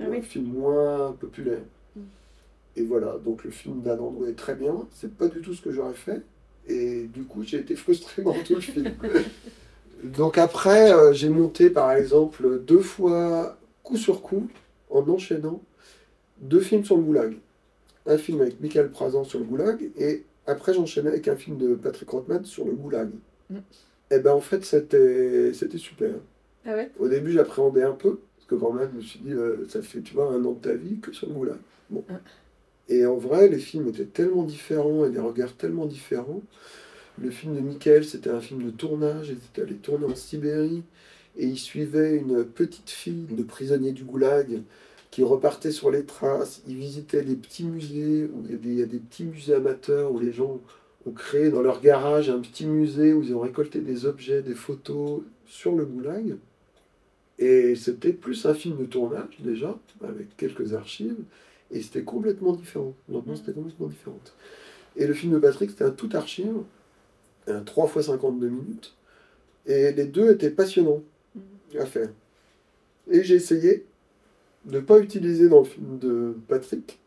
[0.00, 0.22] Ah un oui.
[0.22, 1.60] film moins populaire.
[1.96, 2.00] Mm.
[2.76, 4.86] Et voilà, donc le film d'Anne est très bien.
[4.92, 6.22] C'est pas du tout ce que j'aurais fait.
[6.68, 8.92] Et du coup, j'ai été frustré dans tout le film.
[10.04, 14.48] donc après, euh, j'ai monté par exemple deux fois, coup sur coup,
[14.90, 15.62] en enchaînant,
[16.40, 17.36] deux films sur le goulag.
[18.06, 21.74] Un film avec Michael Prazan sur le goulag, et après j'enchaînais avec un film de
[21.74, 23.10] Patrick Rothman sur le goulag.
[23.50, 23.58] Mm.
[24.12, 26.14] Et ben en fait, c'était super.
[26.64, 26.90] Ah ouais?
[26.98, 29.82] Au début, j'appréhendais un peu, parce que quand même, je me suis dit, euh, ça
[29.82, 31.58] fait, tu vois, un an de ta vie que sur le goulag.
[31.88, 32.04] Bon.
[32.08, 32.14] Ah.
[32.90, 36.42] Et en vrai, les films étaient tellement différents et des regards tellement différents.
[37.22, 40.82] Le film de Michael, c'était un film de tournage, il était allé tourner en Sibérie,
[41.36, 44.62] et il suivait une petite fille de prisonnier du goulag
[45.12, 46.62] qui repartait sur les traces.
[46.66, 49.24] Il visitait des petits musées, où il y a des, il y a des petits
[49.24, 50.60] musées amateurs où les gens
[51.06, 54.54] ont créé dans leur garage un petit musée où ils ont récolté des objets, des
[54.54, 56.36] photos sur le goulag.
[57.38, 61.16] Et c'était plus un film de tournage déjà, avec quelques archives,
[61.70, 62.94] et c'était complètement différent.
[63.08, 64.34] L'ambiance était complètement différente.
[64.96, 66.56] Et le film de Patrick, c'était un tout archive,
[67.46, 68.96] un 3 x 52 minutes,
[69.66, 71.02] et les deux étaient passionnants
[71.78, 72.10] à faire.
[73.10, 73.86] Et j'ai essayé
[74.64, 76.98] de ne pas utiliser dans le film de Patrick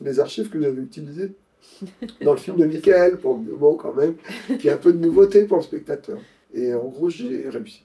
[0.00, 1.32] les archives que j'avais utilisées
[2.22, 4.16] dans le film de Michael, pour le moment quand même,
[4.58, 6.18] qui a un peu de nouveauté pour le spectateur.
[6.54, 7.84] Et en gros, j'ai réussi.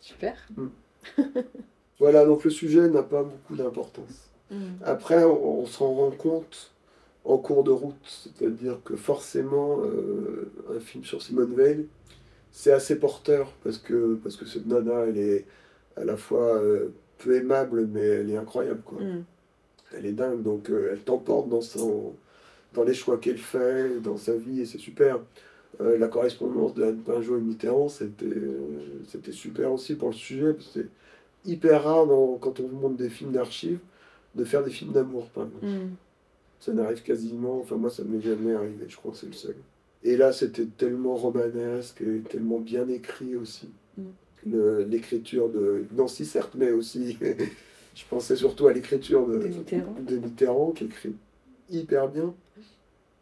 [0.00, 0.36] Super.
[1.98, 4.31] Voilà, donc le sujet n'a pas beaucoup d'importance.
[4.52, 4.56] Mm.
[4.84, 6.72] Après, on, on s'en rend compte
[7.24, 11.86] en cours de route, c'est-à-dire que forcément, euh, un film sur Simone Veil,
[12.50, 15.46] c'est assez porteur, parce que, parce que cette nana, elle est
[15.96, 16.88] à la fois euh,
[17.18, 19.00] peu aimable, mais elle est incroyable, quoi.
[19.00, 19.24] Mm.
[19.96, 22.14] Elle est dingue, donc euh, elle t'emporte dans, son,
[22.74, 25.20] dans les choix qu'elle fait, dans sa vie, et c'est super.
[25.80, 30.14] Euh, la correspondance de Anne Pinjot et Mitterrand, c'était euh, c'était super aussi pour le
[30.14, 33.78] sujet, parce que c'est hyper rare dans- quand on vous montre des films d'archives
[34.34, 35.66] de faire des films d'amour, par exemple.
[35.66, 35.90] Mm.
[36.60, 39.32] Ça n'arrive quasiment, enfin moi ça ne m'est jamais arrivé, je crois que c'est le
[39.32, 39.56] seul.
[40.04, 43.68] Et là c'était tellement romanesque et tellement bien écrit aussi.
[43.98, 44.02] Mm.
[44.88, 47.18] L'écriture de Nancy certes, mais aussi
[47.94, 49.96] je pensais surtout à l'écriture de, De Mitterrand.
[50.06, 51.14] de Mitterrand, qui écrit
[51.70, 52.34] hyper bien.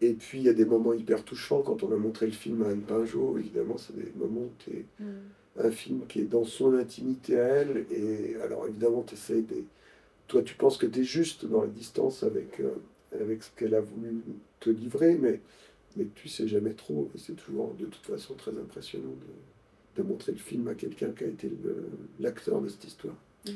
[0.02, 2.62] Et puis il y a des moments hyper touchants quand on a montré le film
[2.62, 5.64] à Anne Pinjot, évidemment c'est des moments où t'es- Mm.
[5.66, 7.86] un film qui est dans son intimité à elle.
[7.90, 9.64] Et alors évidemment, tu essayes des...
[10.30, 12.70] Toi, tu penses que tu es juste dans la distance avec, euh,
[13.20, 14.22] avec ce qu'elle a voulu
[14.60, 15.40] te livrer, mais,
[15.96, 17.10] mais tu sais jamais trop.
[17.16, 19.10] C'est toujours de toute façon très impressionnant
[19.96, 21.50] de, de montrer le film à quelqu'un qui a été
[22.20, 23.16] l'acteur de cette histoire.
[23.44, 23.50] Mm.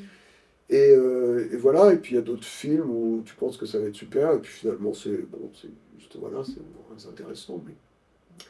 [0.70, 3.66] Et, euh, et voilà, et puis il y a d'autres films où tu penses que
[3.66, 7.62] ça va être super, et puis finalement c'est bon, c'est juste voilà, c'est moins intéressant,
[7.64, 7.74] mais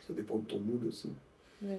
[0.07, 1.11] ça dépend de ton mood aussi.
[1.61, 1.79] Ouais.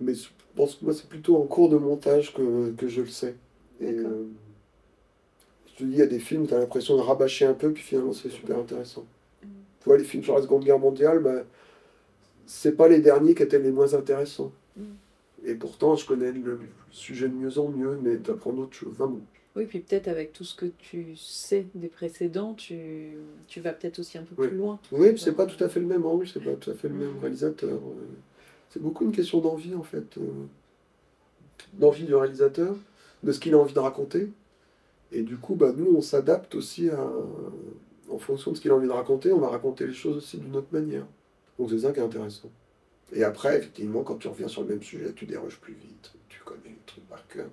[0.00, 3.08] Mais je pense que moi c'est plutôt en cours de montage que, que je le
[3.08, 3.34] sais.
[3.78, 3.98] Et
[5.82, 7.82] te dis, il y a des films, tu as l'impression de rabâcher un peu, puis
[7.82, 9.04] finalement c'est super intéressant.
[9.42, 9.46] Mm.
[9.80, 11.42] Tu vois, les films sur la Seconde Guerre mondiale, bah,
[12.46, 14.52] c'est pas les derniers qui étaient les moins intéressants.
[14.76, 14.82] Mm.
[15.44, 16.60] Et pourtant, je connais le
[16.90, 18.92] sujet de mieux en mieux, mais tu apprends d'autres choses.
[18.92, 19.20] Enfin, bon.
[19.54, 23.10] Oui, puis peut-être avec tout ce que tu sais des précédents, tu,
[23.48, 24.48] tu vas peut-être aussi un peu Oui.
[24.48, 24.78] plus loin.
[24.92, 26.94] Oui, c'est pas tout à fait le même angle, c'est pas tout à fait le
[26.94, 27.68] même réalisateur.
[27.74, 28.06] euh.
[28.70, 30.16] C'est beaucoup une question d'envie, en fait.
[30.16, 30.22] euh,
[31.74, 32.74] D'envie du réalisateur,
[33.22, 34.28] de ce qu'il a envie de raconter.
[35.12, 36.98] Et du coup, bah, nous, on s'adapte aussi à...
[38.10, 40.38] en fonction de ce qu'il a envie de raconter, on va raconter les choses aussi
[40.38, 41.06] d'une autre manière.
[41.58, 42.50] Donc c'est ça qui est intéressant.
[43.12, 46.40] Et après, effectivement, quand tu reviens sur le même sujet, tu déroges plus vite, tu
[46.44, 47.48] connais les trucs par cœur.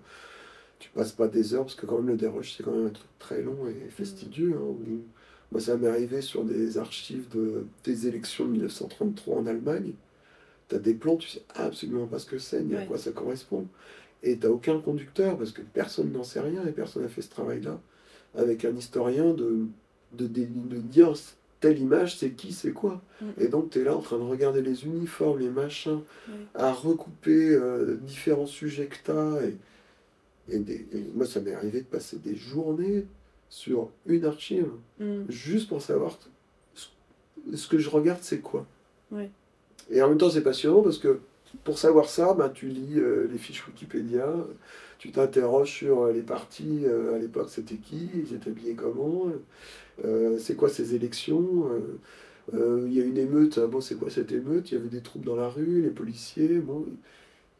[0.79, 2.91] Tu passes pas des heures, parce que quand même le déroge, c'est quand même un
[2.91, 4.55] truc très long et fastidieux.
[4.55, 4.75] hein,
[5.51, 9.93] Moi, ça m'est arrivé sur des archives de, des élections de 1933 en Allemagne.
[10.69, 12.85] Tu as des plans, tu sais absolument pas ce que c'est, ni à Ouais.
[12.85, 13.67] quoi ça correspond.
[14.23, 17.29] Et tu aucun conducteur, parce que personne n'en sait rien et personne n'a fait ce
[17.29, 17.79] travail-là,
[18.37, 19.65] avec un historien de,
[20.13, 21.13] de, de, de dire
[21.61, 23.01] telle image, c'est qui, c'est quoi.
[23.21, 23.25] Mm.
[23.39, 25.99] Et donc, tu es là en train de regarder les uniformes, les machins,
[26.55, 29.39] à recouper euh, différents sujets que tu as.
[29.45, 33.05] Et, et des- et moi, ça m'est arrivé de passer des journées
[33.49, 34.67] sur une archive,
[34.99, 35.23] Mm.
[35.29, 36.17] juste pour savoir
[36.75, 36.87] ce-
[37.55, 38.65] ce que je regarde, c'est quoi.
[39.91, 41.19] Et en même temps, c'est passionnant parce que
[41.63, 44.27] pour savoir ça, bah, tu lis euh, les fiches Wikipédia,
[44.97, 49.27] tu t'interroges sur euh, les partis, euh, à l'époque c'était qui, ils étaient habillés comment,
[50.05, 51.69] euh, c'est quoi ces élections,
[52.53, 55.01] il y a une émeute, ah bon c'est quoi cette émeute, il y avait des
[55.01, 56.85] troupes dans la rue, les policiers, bon,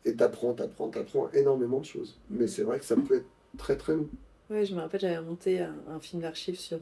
[0.06, 2.18] et t'apprends, t'apprends, t'apprends énormément de choses.
[2.30, 3.28] Mais c'est vrai que ça peut être
[3.58, 4.08] très très long.
[4.50, 6.80] Ouais, je me rappelle, j'avais monté un, un film d'archives sur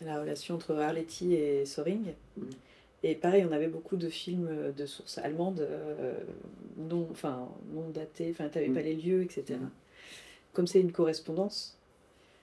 [0.00, 2.14] la relation entre Arletty et Soring.
[2.36, 2.46] Mhm.
[3.04, 6.14] Et pareil, on avait beaucoup de films euh, de sources allemandes, euh,
[6.76, 8.74] non, enfin, non datés, enfin, tu n'avais Mhm.
[8.74, 9.58] pas les lieux, etc.
[9.60, 9.70] Mhm.
[10.52, 11.76] Comme c'est une correspondance,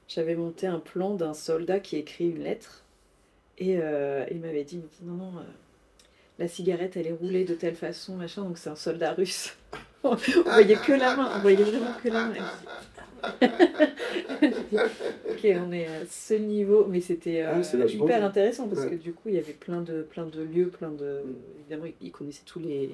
[0.07, 2.83] j'avais monté un plan d'un soldat qui écrit une lettre.
[3.57, 5.43] Et euh, il m'avait dit, non, non, euh,
[6.39, 9.55] la cigarette, elle est roulée de telle façon, machin, donc c'est un soldat russe.
[10.03, 12.35] on voyait que la main, on voyait vraiment que la main.
[15.29, 18.91] ok, on est à ce niveau, mais c'était euh, Ah, hyper intéressant parce Ouais.
[18.91, 21.21] que du coup, il y avait plein de, plein de lieux, plein de.
[21.61, 22.89] Évidemment, il- il connaissait tous les,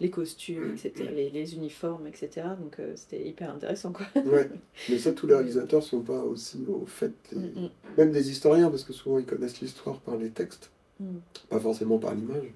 [0.00, 2.46] les costumes, etc., les, les uniformes, etc.
[2.60, 4.06] Donc euh, c'était hyper intéressant, quoi.
[4.24, 4.48] Ouais.
[4.88, 7.70] Mais ça, tous les réalisateurs sont pas aussi au fait, les- Mm, mm.
[7.98, 11.16] même des historiens, parce que souvent ils connaissent l'histoire par les textes, Mm.
[11.48, 12.52] pas forcément par l'image.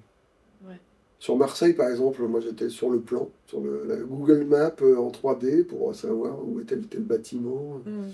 [1.24, 4.98] Sur Marseille, par exemple, moi j'étais sur le plan, sur le, la Google Map euh,
[4.98, 7.80] en 3D pour savoir où était tel, bâtiment.
[7.86, 8.10] Mm.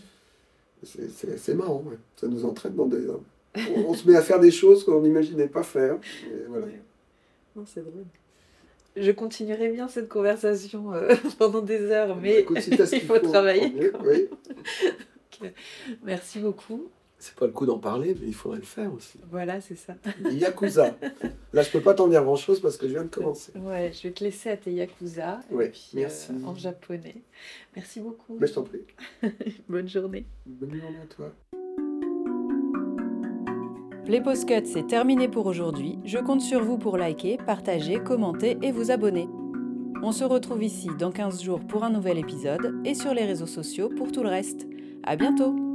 [0.85, 1.99] C'est- marrant, ouais.
[2.15, 3.09] ça nous entraîne dans des...
[3.09, 5.97] On, on se met à faire des choses qu'on n'imaginait pas faire.
[6.31, 6.67] Et voilà.
[6.67, 6.81] Ouais.
[7.57, 8.05] Non, c'est drôle.
[8.95, 13.03] Je continuerai bien cette conversation euh, pendant des heures, mais Écoute, si t'as ce il
[13.03, 13.71] faut travailler.
[13.71, 14.29] mieux, oui.
[16.05, 16.87] Merci beaucoup.
[17.23, 19.19] C'est pas le coup d'en parler, mais il faudrait le faire aussi.
[19.31, 19.95] Voilà, c'est ça.
[20.33, 20.97] Yakuza.
[21.53, 23.53] Là, je peux pas t'en dire grand-chose parce que je viens de commencer.
[23.59, 26.33] Ouais, je vais te laisser à tes yakuza et Ouais, puis, merci.
[26.33, 27.17] euh, en japonais.
[27.77, 28.37] Merci beaucoup.
[28.41, 28.81] Mais je t'en prie.
[29.69, 30.25] Bonne journée.
[30.47, 31.31] Bonne journée à toi.
[34.07, 35.99] Les Postcuts, c'est terminé pour aujourd'hui.
[36.05, 39.29] Je compte sur vous pour liker, partager, commenter et vous abonner.
[40.03, 43.47] On se retrouve ici dans 15 jours pour un nouvel épisode et sur les réseaux
[43.47, 44.67] sociaux pour tout le reste.
[45.05, 45.70] À bientôt!